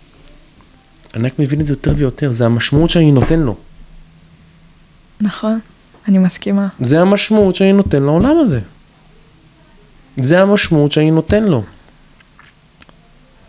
[1.14, 3.56] אני רק מבין את זה יותר ויותר, זה המשמעות שאני נותן לו.
[5.22, 5.60] נכון.
[6.08, 6.68] אני מסכימה.
[6.80, 8.60] זה המשמעות שאני נותן לעולם הזה.
[10.24, 11.64] זה המשמעות שאני נותן לו.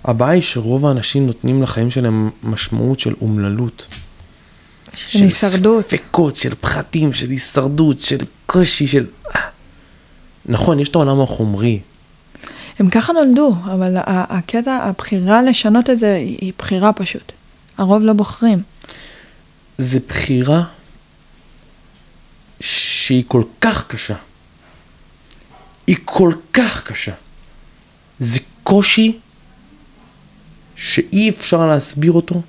[0.05, 3.87] הבעיה היא שרוב האנשים נותנים לחיים שלהם משמעות של אומללות.
[4.97, 5.89] של הישרדות.
[5.89, 9.07] ספקות, של פחדים, של הישרדות, של קושי, של...
[10.49, 11.81] נכון, יש את העולם החומרי.
[12.79, 17.33] הם ככה נולדו, אבל הקטע, הבחירה לשנות את זה היא בחירה פשוט.
[17.79, 18.63] הרוב לא בוחרים.
[19.79, 20.65] זה בחירה
[22.61, 24.15] שהיא כל כך קשה.
[25.87, 27.13] היא כל כך קשה.
[28.19, 29.19] זה קושי
[30.77, 32.43] שאי אפשר להסביר אותו,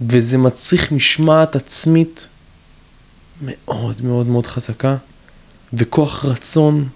[0.00, 2.26] וזה מצריך משמעת עצמית
[3.42, 4.96] מאוד מאוד מאוד חזקה,
[5.72, 6.88] וכוח רצון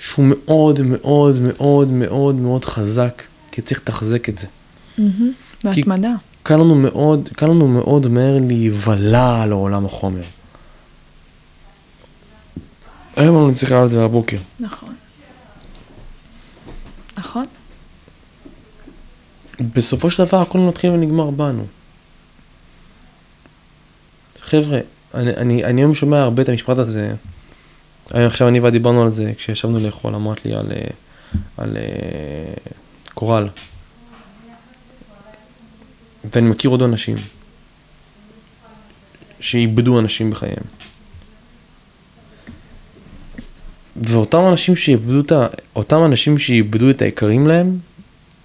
[0.00, 4.46] שהוא מאוד מאוד מאוד מאוד מאוד חזק, כי צריך לתחזק את זה.
[5.64, 6.14] בהתמדה.
[6.42, 10.22] קל לנו מאוד, קל לנו מאוד מהר להיבלע על העולם החומר.
[13.16, 14.38] היום אני צריך על זה בבוקר.
[14.60, 14.94] נכון.
[17.18, 17.46] נכון.
[19.60, 21.66] בסופו של דבר הכל מתחיל ונגמר בנו.
[24.40, 24.78] חבר'ה,
[25.14, 27.14] אני, אני, אני היום שומע הרבה את המשפט הזה.
[28.10, 30.86] היום עכשיו אני ואת דיברנו על זה כשישבנו לאכול, אמרת לי על, אה,
[31.56, 32.72] על אה,
[33.14, 33.48] קורל.
[36.34, 37.16] ואני מכיר עוד אנשים
[39.40, 40.64] שאיבדו אנשים בחייהם.
[43.96, 45.46] ואותם אנשים שאיבדו את ה...
[45.76, 47.78] אותם אנשים שאיבדו את היקרים להם,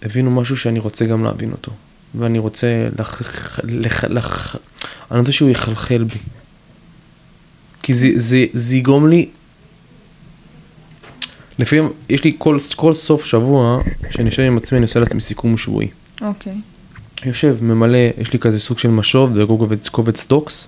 [0.02, 1.72] הבינו משהו שאני רוצה גם להבין אותו.
[2.16, 3.22] ואני רוצה לח...
[3.64, 4.04] לח...
[4.04, 4.56] לח...
[5.12, 6.20] אני רוצה שהוא יחלחל בי.
[7.82, 9.30] כי זה, זה, זה יגרום לי...
[11.60, 15.58] לפעמים, יש לי כל, כל סוף שבוע, שאני יושב עם עצמי, אני עושה לעצמי סיכום
[15.58, 15.88] שבועי.
[16.22, 16.54] אוקיי.
[17.26, 19.44] יושב, ממלא, יש לי כזה סוג של משוב, זה
[19.92, 20.68] קובץ, דוקס.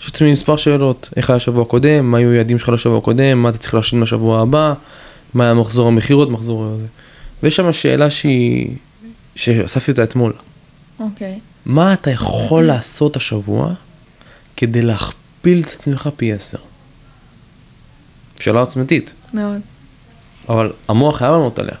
[0.00, 3.48] יש לעצמי מספר שאלות, איך היה השבוע הקודם, מה היו היעדים שלך לשבוע הקודם, מה
[3.48, 4.74] אתה צריך להשלים לשבוע הבא,
[5.34, 6.64] מה היה מחזור המכירות, מחזור...
[6.64, 6.86] הזה.
[7.42, 8.70] ויש שם שאלה שהיא,
[9.36, 10.32] שאספתי אותה אתמול.
[11.00, 11.38] אוקיי.
[11.66, 13.72] מה אתה יכול לעשות השבוע
[14.56, 16.58] כדי להכפיל את עצמך פי עשר?
[18.40, 19.60] שאלה עוצמתית, מאוד.
[20.48, 21.74] אבל המוח חייב לענות עליה.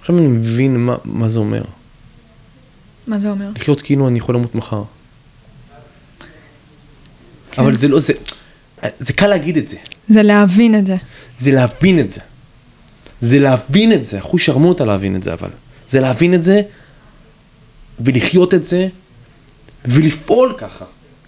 [0.00, 1.62] עכשיו אני מבין מה, מה זה אומר.
[3.06, 3.50] מה זה אומר?
[3.56, 4.82] לחיות כאילו אני יכול למות מחר.
[7.50, 7.62] כן.
[7.62, 8.12] אבל זה לא, זה,
[8.98, 9.76] זה קל להגיד את זה,
[10.08, 10.96] זה להבין את זה.
[11.38, 12.20] זה להבין את זה.
[13.20, 15.50] זה להבין את זה, אחוז שרמוטה להבין את זה אבל.
[15.88, 16.62] זה להבין את זה,
[18.00, 18.88] ולחיות את זה,
[19.84, 20.84] ולפעול ככה.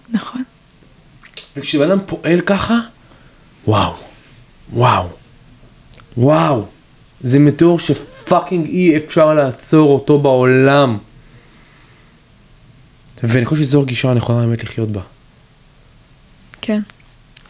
[0.09, 0.43] נכון.
[1.57, 2.79] וכשבן אדם פועל ככה,
[3.67, 3.93] וואו,
[4.73, 5.07] וואו,
[6.17, 6.65] וואו,
[7.21, 10.97] זה מטאור שפאקינג אי אפשר לעצור אותו בעולם.
[13.23, 15.01] ואני חושב שזו הגישה הנכונה באמת לחיות בה.
[16.61, 16.81] כן.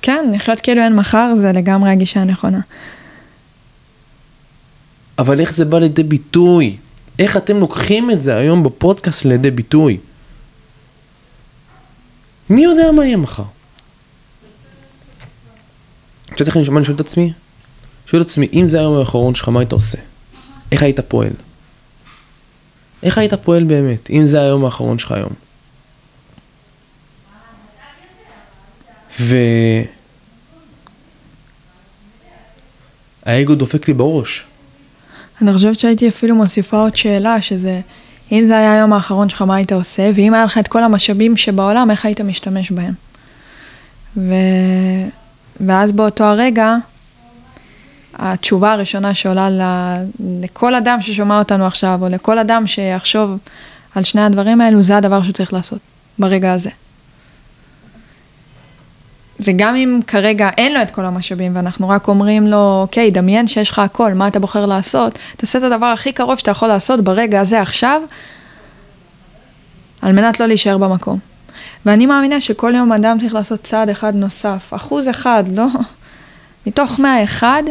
[0.02, 2.60] כן, לחיות כאילו אין מחר זה לגמרי הגישה הנכונה.
[5.20, 6.78] אבל איך זה בא לידי ביטוי?
[7.20, 9.98] איך אתם לוקחים את זה היום בפודקאסט לידי ביטוי?
[12.50, 13.44] מי יודע מה יהיה מחר?
[16.26, 17.34] את יודעת איך אני שומע, אני שואל את עצמי?
[18.12, 19.98] שואל את עצמי, אם זה היום האחרון שלך, מה היית עושה?
[20.72, 21.32] איך היית פועל?
[23.04, 25.30] איך היית פועל באמת, אם זה היום האחרון שלך היום?
[29.20, 29.36] ו...
[33.26, 34.44] האגו דופק לי בראש.
[35.42, 37.82] אני חושבת שהייתי אפילו מוסיפה עוד שאלה, שזה,
[38.32, 40.12] אם זה היה היום האחרון שלך, מה היית עושה?
[40.16, 42.94] ואם היה לך את כל המשאבים שבעולם, איך היית משתמש בהם?
[44.18, 44.34] ו...
[45.60, 46.76] ואז באותו הרגע,
[48.22, 49.62] התשובה הראשונה שעולה ל...
[50.44, 53.38] לכל אדם ששומע אותנו עכשיו, או לכל אדם שיחשוב
[53.96, 55.80] על שני הדברים האלו, זה הדבר שהוא צריך לעשות,
[56.20, 56.70] ברגע הזה.
[59.40, 63.70] וגם אם כרגע אין לו את כל המשאבים, ואנחנו רק אומרים לו, אוקיי, דמיין שיש
[63.70, 65.20] לך הכל, מה אתה בוחר לעשות?
[65.38, 68.02] תעשה את הדבר הכי קרוב שאתה יכול לעשות ברגע הזה עכשיו,
[70.02, 71.20] על מנת לא להישאר במקום.
[71.86, 75.66] ואני מאמינה שכל יום אדם צריך לעשות צעד אחד נוסף, אחוז אחד, לא?
[76.68, 77.64] מתוך מאה אחד,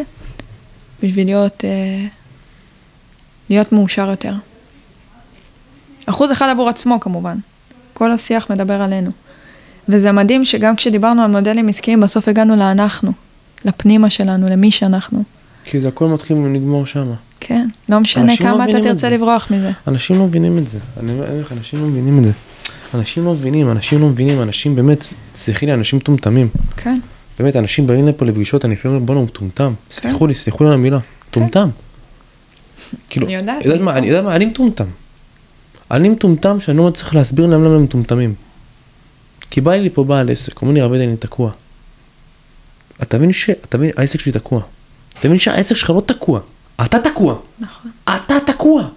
[1.03, 2.07] בשביל להיות, אה,
[3.49, 4.33] להיות מאושר יותר.
[6.05, 7.37] אחוז אחד עבור עצמו כמובן.
[7.93, 9.11] כל השיח מדבר עלינו.
[9.89, 13.11] וזה מדהים שגם כשדיברנו על מודלים עסקיים, בסוף הגענו לאנחנו,
[13.65, 15.23] לפנימה שלנו, למי שאנחנו.
[15.65, 17.13] כי זה הכל מתחיל ונגמר שמה.
[17.39, 19.09] כן, לא משנה לא כמה אתה את תרצה זה.
[19.09, 19.71] לברוח מזה.
[19.87, 20.79] אנשים לא מבינים את זה.
[20.99, 22.31] אני אומר לך, אנשים לא מבינים את זה.
[22.93, 26.47] אנשים לא מבינים, אנשים לא מבינים, אנשים באמת, סלחי לי, אנשים מטומטמים.
[26.77, 26.99] כן,
[27.39, 29.73] באמת, אנשים באים לפה לפגישות, אני לפעמים אומר, בואנה, הוא מטומטם.
[29.91, 30.99] סלחו לי, סלחו לי על המילה.
[31.29, 31.69] מטומטם.
[33.09, 34.85] כאילו, אני יודעת, יודעת מה, אני אני יודע מה, אני מטומטם.
[35.91, 38.33] אני מטומטם שאני לא מצליח להסביר להם למה הם מטומטמים.
[39.49, 41.51] כי בא לי פה בעל עסק, אומר לי, רבי אני תקוע.
[43.01, 43.49] אתה מבין ש...
[43.49, 44.61] אתה מבין, העסק שלי תקוע.
[45.19, 46.39] אתה מבין שהעסק שלך לא תקוע.
[46.85, 47.35] אתה תקוע.
[47.59, 47.91] נכון.
[48.03, 48.87] אתה תקוע.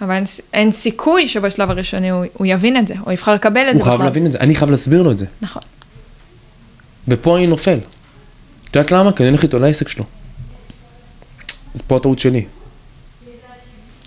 [0.00, 3.74] אבל אין, אין סיכוי שבשלב הראשוני הוא, הוא יבין את זה, או יבחר לקבל את
[3.74, 4.06] הוא זה חייב בכלל.
[4.06, 5.26] להבין את זה, אני חייב להסביר לו את זה.
[5.42, 5.62] נכון.
[7.08, 7.78] ופה אני נופל.
[8.70, 9.12] את יודעת למה?
[9.12, 10.04] כי אני הולך איתו לעסק שלו.
[11.74, 12.44] אז פה הטעות שלי.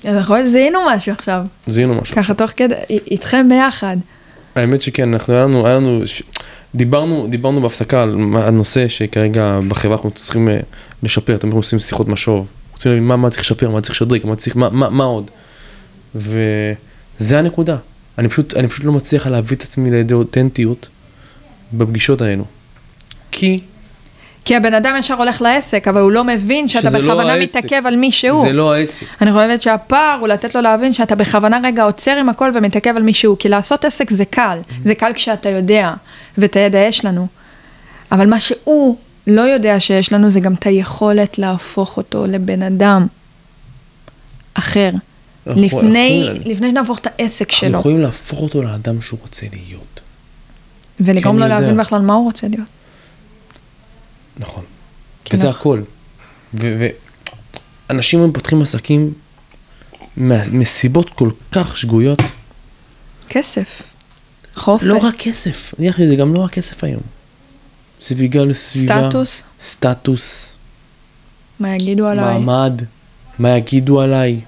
[0.03, 2.15] אז יכול להיות שזיהינו משהו עכשיו, זיהינו משהו.
[2.15, 3.97] ככה תוך כדי, איתכם ביחד.
[4.55, 6.01] האמת שכן, אנחנו, היה לנו, היה לנו.
[6.75, 10.59] דיברנו, דיברנו בהפסקה על מה- על נושא שכרגע בחברה אנחנו צריכים אה,
[11.03, 14.25] לשפר, תמיד אנחנו עושים שיחות משוב, רוצים להבין מה, מה צריך לשפר, מה צריך לשדרג,
[14.25, 15.31] מה צריך, מה, מה, מה עוד.
[16.15, 17.77] וזה הנקודה.
[18.17, 20.87] אני פשוט, אני פשוט לא מצליח להביא את עצמי לידי אותנטיות
[21.73, 22.45] בפגישות האלו.
[23.33, 23.59] כי
[24.45, 27.57] כי הבן אדם ישר הולך לעסק, אבל הוא לא מבין שאתה לא בכוונה העסק.
[27.57, 28.41] מתעכב על מי שהוא.
[28.47, 29.05] זה לא העסק.
[29.21, 33.03] אני חושבת שהפער הוא לתת לו להבין שאתה בכוונה רגע עוצר עם הכל ומתעכב על
[33.03, 35.93] מישהו, כי לעשות עסק זה קל, זה קל כשאתה יודע,
[36.37, 37.27] ואת הידע יש לנו.
[38.11, 43.07] אבל מה שהוא לא יודע שיש לנו זה גם את היכולת להפוך אותו לבן אדם
[44.53, 44.89] אחר.
[45.47, 49.45] אנחנו- לפני, אנחנו- לפני שנהפוך את העסק אנחנו שלו, יכולים להפוך אותו לאדם שהוא רוצה
[49.53, 49.99] להיות.
[50.99, 51.47] ולגרום לו.
[51.47, 52.67] להבין בכלל מה הוא רוצה להיות.
[54.37, 54.63] נכון.
[55.25, 55.79] כן, וזה נכון.
[56.53, 56.83] הכל.
[57.89, 59.13] ואנשים היום פותחים עסקים
[60.51, 62.19] מסיבות כל כך שגויות.
[63.29, 63.81] כסף,
[64.55, 67.01] חופש, לא רק כסף, אני חושב שזה גם לא רק כסף היום.
[68.01, 69.07] זה בגלל סביבה.
[69.09, 70.55] סטטוס, סטטוס,
[71.59, 72.39] מה יגידו עליי.
[72.39, 72.81] מעמד,
[73.39, 74.39] מה יגידו עליי.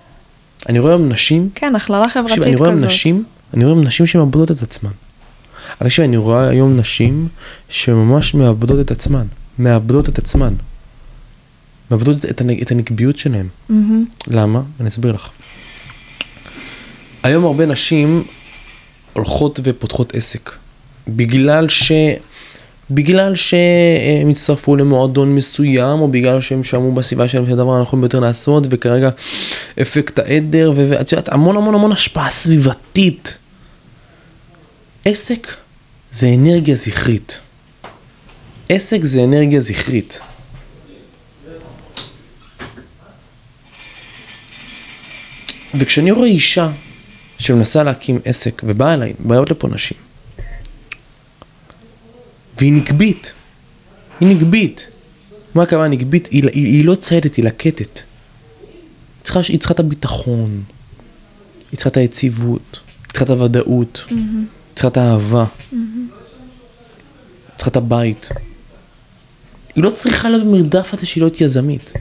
[0.70, 2.90] אני רואה היום נשים, כן, הכללה חברתית אני רואה היום כזאת.
[2.90, 4.92] נשים, אני רואה היום נשים שמאבדות את עצמן.
[5.82, 7.28] אבל תקשיב, אני רואה היום נשים
[7.70, 9.26] שממש מאבדות את עצמן.
[9.60, 10.54] מאבדות את עצמן.
[11.92, 13.48] מאבדות את, הנ- את הנקביות שלהן.
[13.70, 14.06] מהמם.
[14.28, 14.62] למה?
[14.80, 15.30] אני אסביר לך.
[17.24, 18.24] היום הרבה נשים
[19.14, 20.52] הולכות ופותחות עסק.
[21.08, 21.92] בגלל ש...
[22.92, 28.68] בגלל שהם הצטרפו למועדון מסוים, או בגלל שהם שמעו בסביבה שלהם שהדבר הנכון ביותר לעשות,
[28.70, 29.10] וכרגע
[29.82, 33.38] אפקט העדר, ואת יודעת, המון המון המון השפעה סביבתית.
[35.06, 35.48] עסק
[36.12, 37.40] זה אנרגיה זכרית.
[38.70, 40.20] עסק זה אנרגיה זכרית.
[45.80, 46.72] וכשאני רואה אישה
[47.40, 49.98] שמנסה להקים עסק, ובאה אליי, באות לפה נשים,
[52.58, 53.34] והיא נקבית,
[54.20, 54.88] היא נקבית.
[55.56, 56.28] מה הכוונה נקבית?
[56.28, 58.00] היא, היא, היא לא ציידת, היא לקטת.
[58.00, 60.64] היא צריכה, היא צריכה את הביטחון,
[61.72, 64.18] היא צריכה את היציבות, היא צריכה את הוודאות, היא
[64.76, 65.80] צריכה את האהבה, היא
[67.58, 68.30] צריכה את הבית.
[69.76, 71.94] היא לא צריכה להיות במרדף הזה שהיא להיות יזמית.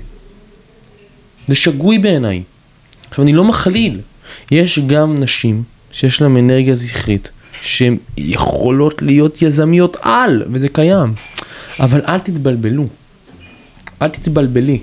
[1.48, 2.42] זה שגוי בעיניי.
[3.10, 4.00] עכשיו, אני לא מכליל.
[4.50, 5.62] יש גם נשים
[5.92, 11.14] שיש להן אנרגיה זכרית, שהן יכולות להיות יזמיות על, וזה קיים.
[11.80, 12.86] אבל אל תתבלבלו.
[14.02, 14.78] אל תתבלבלי.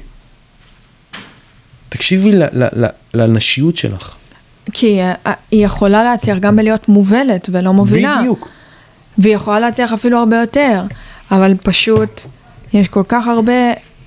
[1.90, 2.32] תקשיבי
[3.14, 4.16] לנשיות שלך.
[4.74, 5.14] כי אה,
[5.52, 8.18] היא יכולה להצליח גם בלהיות מובלת ולא מובילה.
[8.20, 8.48] בדיוק.
[9.18, 10.84] והיא יכולה להצליח אפילו הרבה יותר,
[11.32, 12.22] אבל פשוט
[12.74, 13.54] יש כל כך הרבה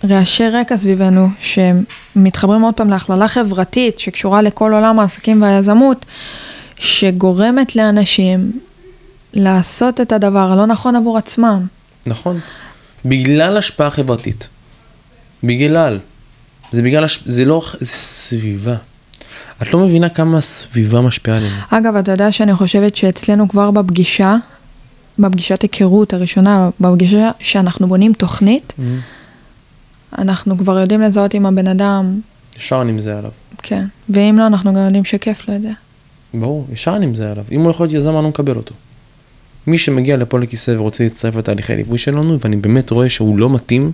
[0.05, 6.05] רעשי רקע סביבנו שמתחברים עוד פעם להכללה חברתית שקשורה לכל עולם העסקים והיזמות,
[6.79, 8.53] שגורמת לאנשים
[9.35, 11.67] לעשות את הדבר הלא נכון עבור עצמם.
[12.07, 12.41] נכון.
[13.05, 14.49] בגלל השפעה חברתית.
[15.45, 15.99] בגלל.
[16.73, 17.23] זה בגלל, הש...
[17.27, 18.75] זה לא, זה סביבה.
[19.63, 21.55] את לא מבינה כמה הסביבה משפיעה עלינו.
[21.71, 24.37] אגב, אתה יודע שאני חושבת שאצלנו כבר בפגישה,
[25.19, 28.83] בפגישת היכרות הראשונה, בפגישה שאנחנו בונים תוכנית, Mm-hmm.
[30.19, 32.21] אנחנו כבר יודעים לזהות עם הבן אדם,
[32.57, 33.31] ישר נמזה עליו.
[33.63, 35.71] כן, ואם לא, אנחנו גם יודעים שכיף לו את זה.
[36.35, 37.45] ברור, ישר נמזה עליו.
[37.53, 38.75] אם הוא יכול להיות יזם, אני לא מקבל אותו.
[39.67, 43.93] מי שמגיע לפה לכיסא ורוצה להצטרף לתהליכי ליווי שלנו, ואני באמת רואה שהוא לא מתאים,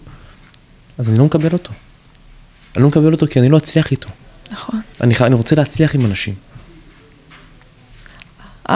[0.99, 1.73] אז אני לא מקבל אותו.
[2.77, 4.09] אני לא מקבל אותו כי אני לא אצליח איתו.
[4.53, 4.81] נכון.
[5.01, 6.35] אני, אני רוצה להצליח עם אנשים.
[8.69, 8.73] Uh,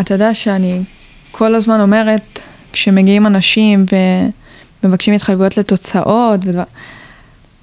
[0.00, 0.82] אתה יודע שאני
[1.30, 2.40] כל הזמן אומרת,
[2.72, 3.84] כשמגיעים אנשים
[4.82, 6.40] ומבקשים התחייבויות לתוצאות,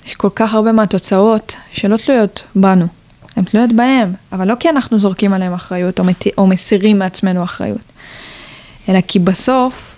[0.05, 2.88] יש כל כך הרבה מהתוצאות שלא תלויות בנו,
[3.36, 6.24] הן תלויות בהם, אבל לא כי אנחנו זורקים עליהם אחריות או, מת...
[6.38, 7.82] או מסירים מעצמנו אחריות,
[8.89, 9.97] אלא כי בסוף,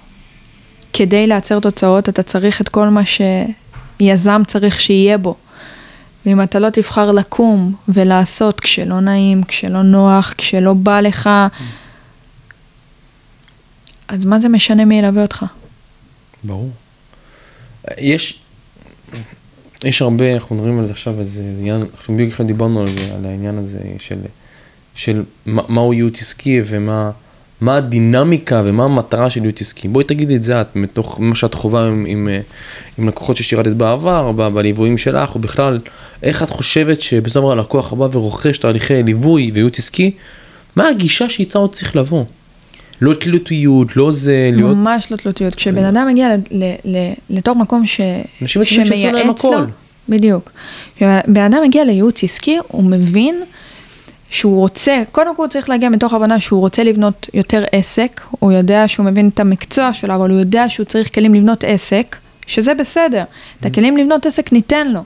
[0.93, 5.35] כדי לייצר תוצאות, אתה צריך את כל מה שיזם צריך שיהיה בו.
[6.25, 11.29] ואם אתה לא תבחר לקום ולעשות כשלא נעים, כשלא נוח, כשלא בא לך,
[14.09, 15.45] אז מה זה משנה מי ילווה אותך?
[16.43, 16.69] ברור.
[17.97, 18.39] יש,
[19.83, 23.15] יש הרבה, אנחנו מדברים על זה עכשיו, איזה עניין, אנחנו בדיוק עכשיו דיברנו על זה,
[23.15, 24.19] על העניין הזה של,
[24.95, 27.11] של מה, מהו ייעוץ עסקי ומה
[27.61, 29.87] מה הדינמיקה ומה המטרה של ייעוץ עסקי.
[29.87, 32.39] בואי תגידי את זה את, מתוך מה שאת חווה עם, עם, אה,
[32.97, 35.79] עם לקוחות ששירתת בעבר, בליוויים שלך, או בכלל,
[36.23, 40.11] איך את חושבת שבסופו של דבר הלקוח הבא ורוכש תהליכי ליווי וייעוץ עסקי,
[40.75, 42.23] מה הגישה שאיתה עוד צריך לבוא?
[43.01, 44.77] לא תלותיות, לא זה, להיות...
[44.77, 45.55] ממש לא תלותיות.
[45.55, 48.01] כשבן אדם מגיע ל- ל- ל- לתוך מקום ש...
[48.41, 49.65] אנשים בטוחים שיעשו להם הכל.
[50.09, 50.51] בדיוק.
[50.95, 53.41] כשבן אדם מגיע לייעוץ עסקי, הוא מבין
[54.29, 58.51] שהוא רוצה, קודם כל הוא צריך להגיע מתוך הבנה שהוא רוצה לבנות יותר עסק, הוא
[58.51, 62.15] יודע שהוא מבין את המקצוע שלו, אבל הוא יודע שהוא צריך כלים לבנות עסק,
[62.47, 63.23] שזה בסדר.
[63.59, 65.01] את הכלים לבנות עסק ניתן לו.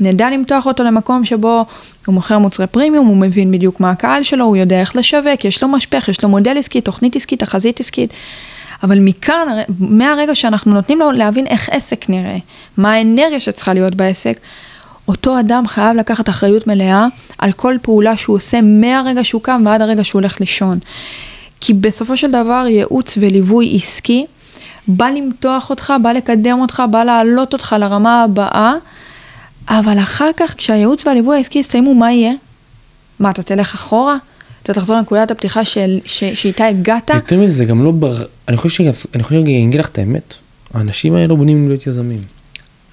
[0.00, 1.64] נדע למתוח אותו למקום שבו
[2.06, 5.62] הוא מוכר מוצרי פרימיום, הוא מבין בדיוק מה הקהל שלו, הוא יודע איך לשווק, יש
[5.62, 8.12] לו משפך, יש לו מודל עסקי, תוכנית עסקית, תחזית עסקית.
[8.82, 12.36] אבל מכאן, הר- מהרגע שאנחנו נותנים לו להבין איך עסק נראה,
[12.76, 14.38] מה האנרגיה שצריכה להיות בעסק,
[15.08, 17.06] אותו אדם חייב לקחת אחריות מלאה
[17.38, 20.78] על כל פעולה שהוא עושה מהרגע שהוא קם ועד הרגע שהוא הולך לישון.
[21.60, 24.26] כי בסופו של דבר ייעוץ וליווי עסקי
[24.88, 28.74] בא למתוח אותך, בא לקדם אותך, בא להעלות אותך לרמה הבאה,
[29.68, 32.32] אבל אחר כך כשהייעוץ והליווי העסקי יסתיימו, מה יהיה?
[33.18, 34.16] מה, אתה תלך אחורה?
[34.62, 37.10] אתה תחזור לנקודת הפתיחה של, ש, שאיתה הגעת?
[37.10, 38.22] יותר מזה, זה גם לא בר...
[38.48, 40.34] אני חושב שגם, אני חושב שאני אגיד לך את האמת,
[40.74, 42.22] האנשים האלה לא בנויים להיות יזמים.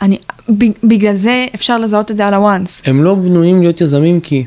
[0.01, 0.17] אני,
[0.49, 2.81] ב- בגלל זה אפשר לזהות את זה על הוואנס.
[2.85, 4.45] הם לא בנויים להיות יזמים כי...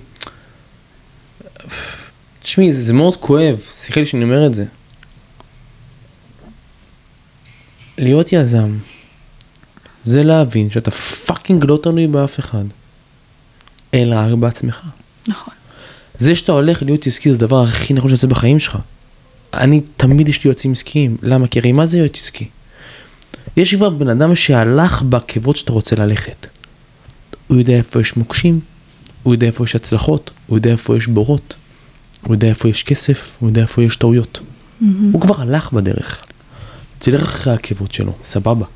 [2.43, 4.65] תשמעי, זה, זה מאוד כואב, סליחה לי שאני אומר את זה.
[7.99, 8.71] להיות יזם,
[10.09, 12.65] זה להבין שאתה פאקינג לא תלוי באף אחד,
[13.95, 14.81] אלא רק בעצמך.
[15.29, 15.55] נכון.
[16.19, 18.79] זה שאתה הולך להיות עסקי זה הדבר הכי נכון שעושה בחיים שלך.
[19.55, 21.49] אני תמיד יש לי יועצים עסקיים, למה?
[21.49, 22.49] כי הרי מה זה יועץ עסקי?
[23.57, 26.47] יש כבר בן אדם שהלך בעקבות שאתה רוצה ללכת.
[27.47, 28.61] הוא יודע איפה יש מוקשים,
[29.23, 31.55] הוא יודע איפה יש הצלחות, הוא יודע איפה יש בורות,
[32.23, 34.41] הוא יודע איפה יש כסף, הוא יודע איפה יש טעויות.
[35.13, 36.23] הוא כבר הלך בדרך.
[36.99, 38.67] תלך אחרי העקבות שלו, סבבה.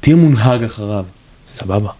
[0.00, 1.04] תהיה מונהג אחריו,
[1.48, 1.90] סבבה.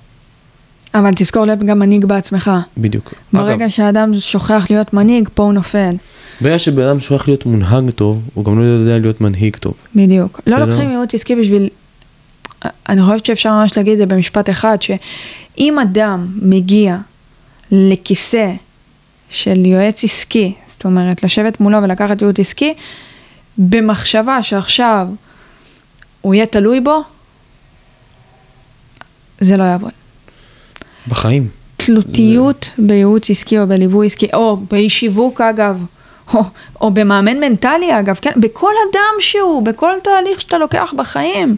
[0.95, 2.51] אבל תזכור להיות גם מנהיג בעצמך.
[2.79, 3.15] בדיוק.
[3.33, 5.95] ברגע אגב, שאדם שוכח להיות מנהיג, פה הוא נופל.
[6.41, 9.75] ברגע שבן אדם שוכח להיות מונהג טוב, הוא גם לא יודע להיות מנהיג טוב.
[9.97, 10.41] בדיוק.
[10.47, 10.57] לא.
[10.59, 11.69] לוקחים ייעוץ עסקי בשביל...
[12.89, 16.97] אני חושבת שאפשר ממש להגיד את זה במשפט אחד, שאם אדם מגיע
[17.73, 18.53] לכיסא
[19.29, 22.75] של יועץ עסקי, זאת אומרת, לשבת מולו ולקחת ייעוץ עסקי,
[23.59, 25.07] במחשבה שעכשיו
[26.21, 27.03] הוא יהיה תלוי בו,
[29.41, 29.91] זה לא יעבוד.
[31.09, 31.49] בחיים.
[31.77, 35.85] תלותיות בייעוץ עסקי או בליווי עסקי, או באיש שיווק אגב,
[36.35, 36.41] או,
[36.81, 41.57] או במאמן מנטלי אגב, כן, בכל אדם שהוא, בכל תהליך שאתה לוקח בחיים.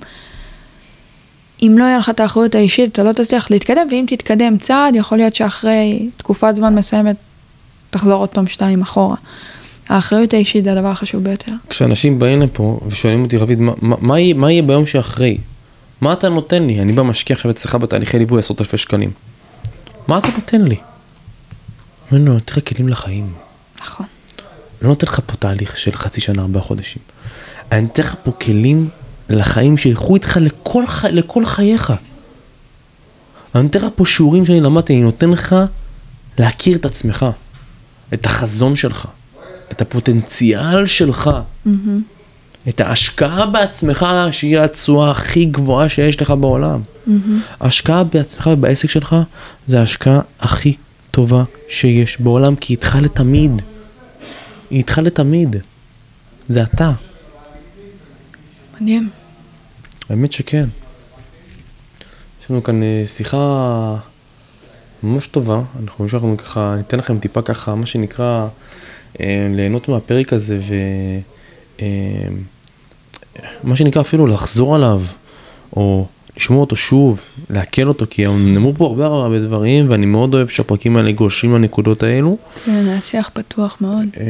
[1.62, 5.18] אם לא יהיה לך את האחריות האישית, אתה לא תצליח להתקדם, ואם תתקדם צעד, יכול
[5.18, 7.16] להיות שאחרי תקופת זמן מסוימת,
[7.90, 9.16] תחזור עוד פעם שתיים אחורה.
[9.88, 11.52] האחריות האישית זה הדבר החשוב ביותר.
[11.68, 15.36] כשאנשים באים לפה ושואלים אותי, רביד, מה, מה, מה, יהיה, מה יהיה ביום שאחרי?
[16.02, 16.80] מה אתה נותן לי?
[16.80, 19.10] אני בא משקיע עכשיו אצלך בתהליכי ליווי עשרות אלפי שקלים.
[20.08, 20.76] מה אתה נותן לי?
[22.12, 23.34] אני אומר לו, תראה כלים לחיים.
[23.80, 24.06] נכון.
[24.06, 27.02] אני לא נותן לך פה תהליך של חצי שנה, ארבעה חודשים.
[27.72, 28.88] אני נותן לך פה כלים
[29.28, 31.04] לחיים שילכו איתך לכל, ח...
[31.04, 31.92] לכל חייך.
[33.54, 35.56] אני נותן לך פה שיעורים שאני למדתי, אני נותן לך
[36.38, 37.26] להכיר את עצמך,
[38.14, 39.06] את החזון שלך,
[39.72, 41.30] את הפוטנציאל שלך,
[42.68, 46.80] את ההשקעה בעצמך שהיא התשואה הכי גבוהה שיש לך בעולם.
[47.60, 49.16] ההשקעה בעצמך ובעסק שלך
[49.66, 50.76] זה ההשקעה הכי
[51.10, 53.62] טובה שיש בעולם, כי היא איתך לתמיד.
[54.70, 55.56] היא איתך לתמיד.
[56.48, 56.92] זה אתה.
[58.80, 59.10] מדהים.
[60.10, 60.68] האמת שכן.
[62.42, 63.96] יש לנו כאן אה, שיחה
[65.02, 68.48] ממש טובה, אנחנו חושבים שאנחנו ככה, ניתן לכם טיפה ככה, מה שנקרא,
[69.20, 70.74] אה, ליהנות מהפרק הזה ו...
[71.82, 75.02] אה, מה שנקרא אפילו לחזור עליו,
[75.76, 76.06] או
[76.36, 77.20] לשמוע אותו שוב,
[77.50, 82.02] לעכל אותו, כי נאמרו פה הרבה הרבה דברים, ואני מאוד אוהב שהפרקים האלה גולשים לנקודות
[82.02, 82.36] האלו.
[82.64, 84.06] כן, היה שיח פתוח מאוד.
[84.20, 84.24] אה,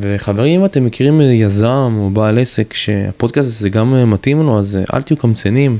[0.00, 4.78] וחברים, אם אתם מכירים יזם או בעל עסק שהפודקאסט הזה גם אה, מתאים לו, אז
[4.94, 5.78] אל תהיו קמצנים,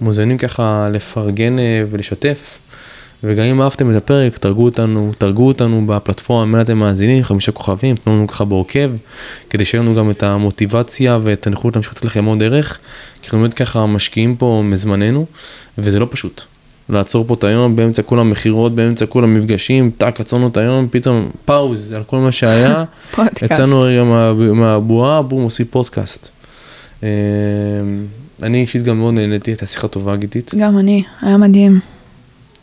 [0.00, 1.56] מוזמנים ככה לפרגן
[1.90, 2.58] ולשתף.
[3.22, 7.96] וגם אם אהבתם את הפרק, תרגו אותנו, תרגו אותנו בפלטפורמה, ממנה אתם מאזינים, חמישה כוכבים,
[7.96, 8.90] תנו לנו ככה בעוקב,
[9.50, 12.78] כדי שיהיה לנו גם את המוטיבציה ואת הנכונות להמשיך לתת לכם עוד ערך,
[13.22, 15.26] כי אנחנו באמת ככה משקיעים פה מזמננו,
[15.78, 16.42] וזה לא פשוט.
[16.88, 21.30] לעצור פה את היום באמצע כל המכירות, באמצע כל המפגשים, טאק, עצרנו את היום, פתאום
[21.44, 22.84] פאוז על כל מה שהיה,
[23.42, 26.28] יצאנו רגע מה, מהבועה, בום, עושים פודקאסט.
[27.02, 27.08] אה,
[28.42, 30.54] אני אישית גם מאוד נהניתי, הייתה שיחה טובה גיתית.
[30.58, 31.93] גם אני, היה מדהים.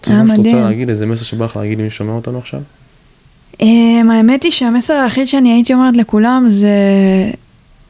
[0.07, 0.39] היה מדהים.
[0.39, 2.61] רוצה להגיד איזה מסר שבא לך להגיד למי ששומע אותנו עכשיו?
[3.53, 3.65] Um,
[4.11, 6.69] האמת היא שהמסר היחיד שאני הייתי אומרת לכולם זה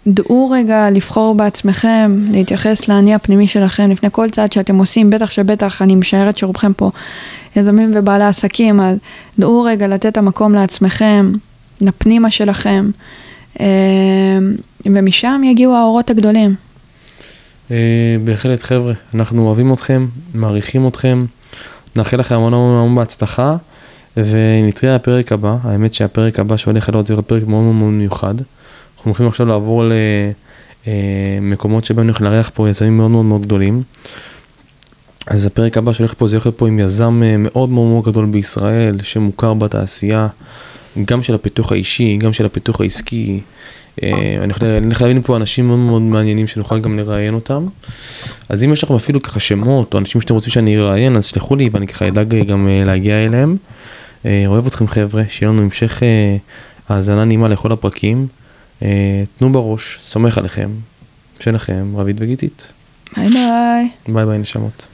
[0.07, 5.82] דעו רגע לבחור בעצמכם, להתייחס לאני הפנימי שלכם לפני כל צעד שאתם עושים, בטח שבטח,
[5.82, 6.91] אני משערת שרובכם פה
[7.55, 8.97] יזמים ובעלי עסקים, אז
[9.39, 11.32] דעו רגע לתת את המקום לעצמכם,
[11.82, 12.89] לפנימה שלכם,
[13.55, 13.62] um,
[14.86, 16.55] ומשם יגיעו האורות הגדולים.
[17.70, 17.72] Uh,
[18.24, 21.26] בהחלט חבר'ה, אנחנו אוהבים אתכם, מעריכים אתכם.
[21.95, 23.55] נאחל לכם המון המון המון בהצלחה,
[24.17, 28.35] ונתראה בפרק הבא, האמת שהפרק הבא שהולך להיות זה פרק מאוד מאוד מיוחד.
[28.37, 29.83] אנחנו הולכים עכשיו לעבור
[31.41, 33.83] למקומות שבהם אני לארח פה יזמים מאוד מאוד מאוד גדולים.
[35.27, 38.25] אז הפרק הבא שהולך פה זה הולך פה עם יזם אה, מאוד מאוד מאוד גדול
[38.25, 40.27] בישראל, שמוכר בתעשייה,
[41.05, 43.39] גם של הפיתוח האישי, גם של הפיתוח העסקי.
[44.03, 47.65] אה, אני הולך להביא פה אנשים מאוד מאוד מעניינים שנוכל גם לראיין אותם.
[48.49, 51.55] אז אם יש לכם אפילו ככה שמות או אנשים שאתם רוצים שאני אראיין, אז שלחו
[51.55, 53.57] לי ואני ככה אדאג גם אה, להגיע אליהם.
[54.25, 56.03] אה, אוהב אתכם חבר'ה, שיהיה לנו המשך
[56.89, 58.27] האזנה נעימה לכל הפרקים.
[59.37, 60.69] תנו בראש, סומך עליכם.
[61.39, 62.71] שיהיה לכם רבית וגיתית.
[63.17, 63.89] ביי ביי.
[64.07, 64.87] ביי ביי נשמות.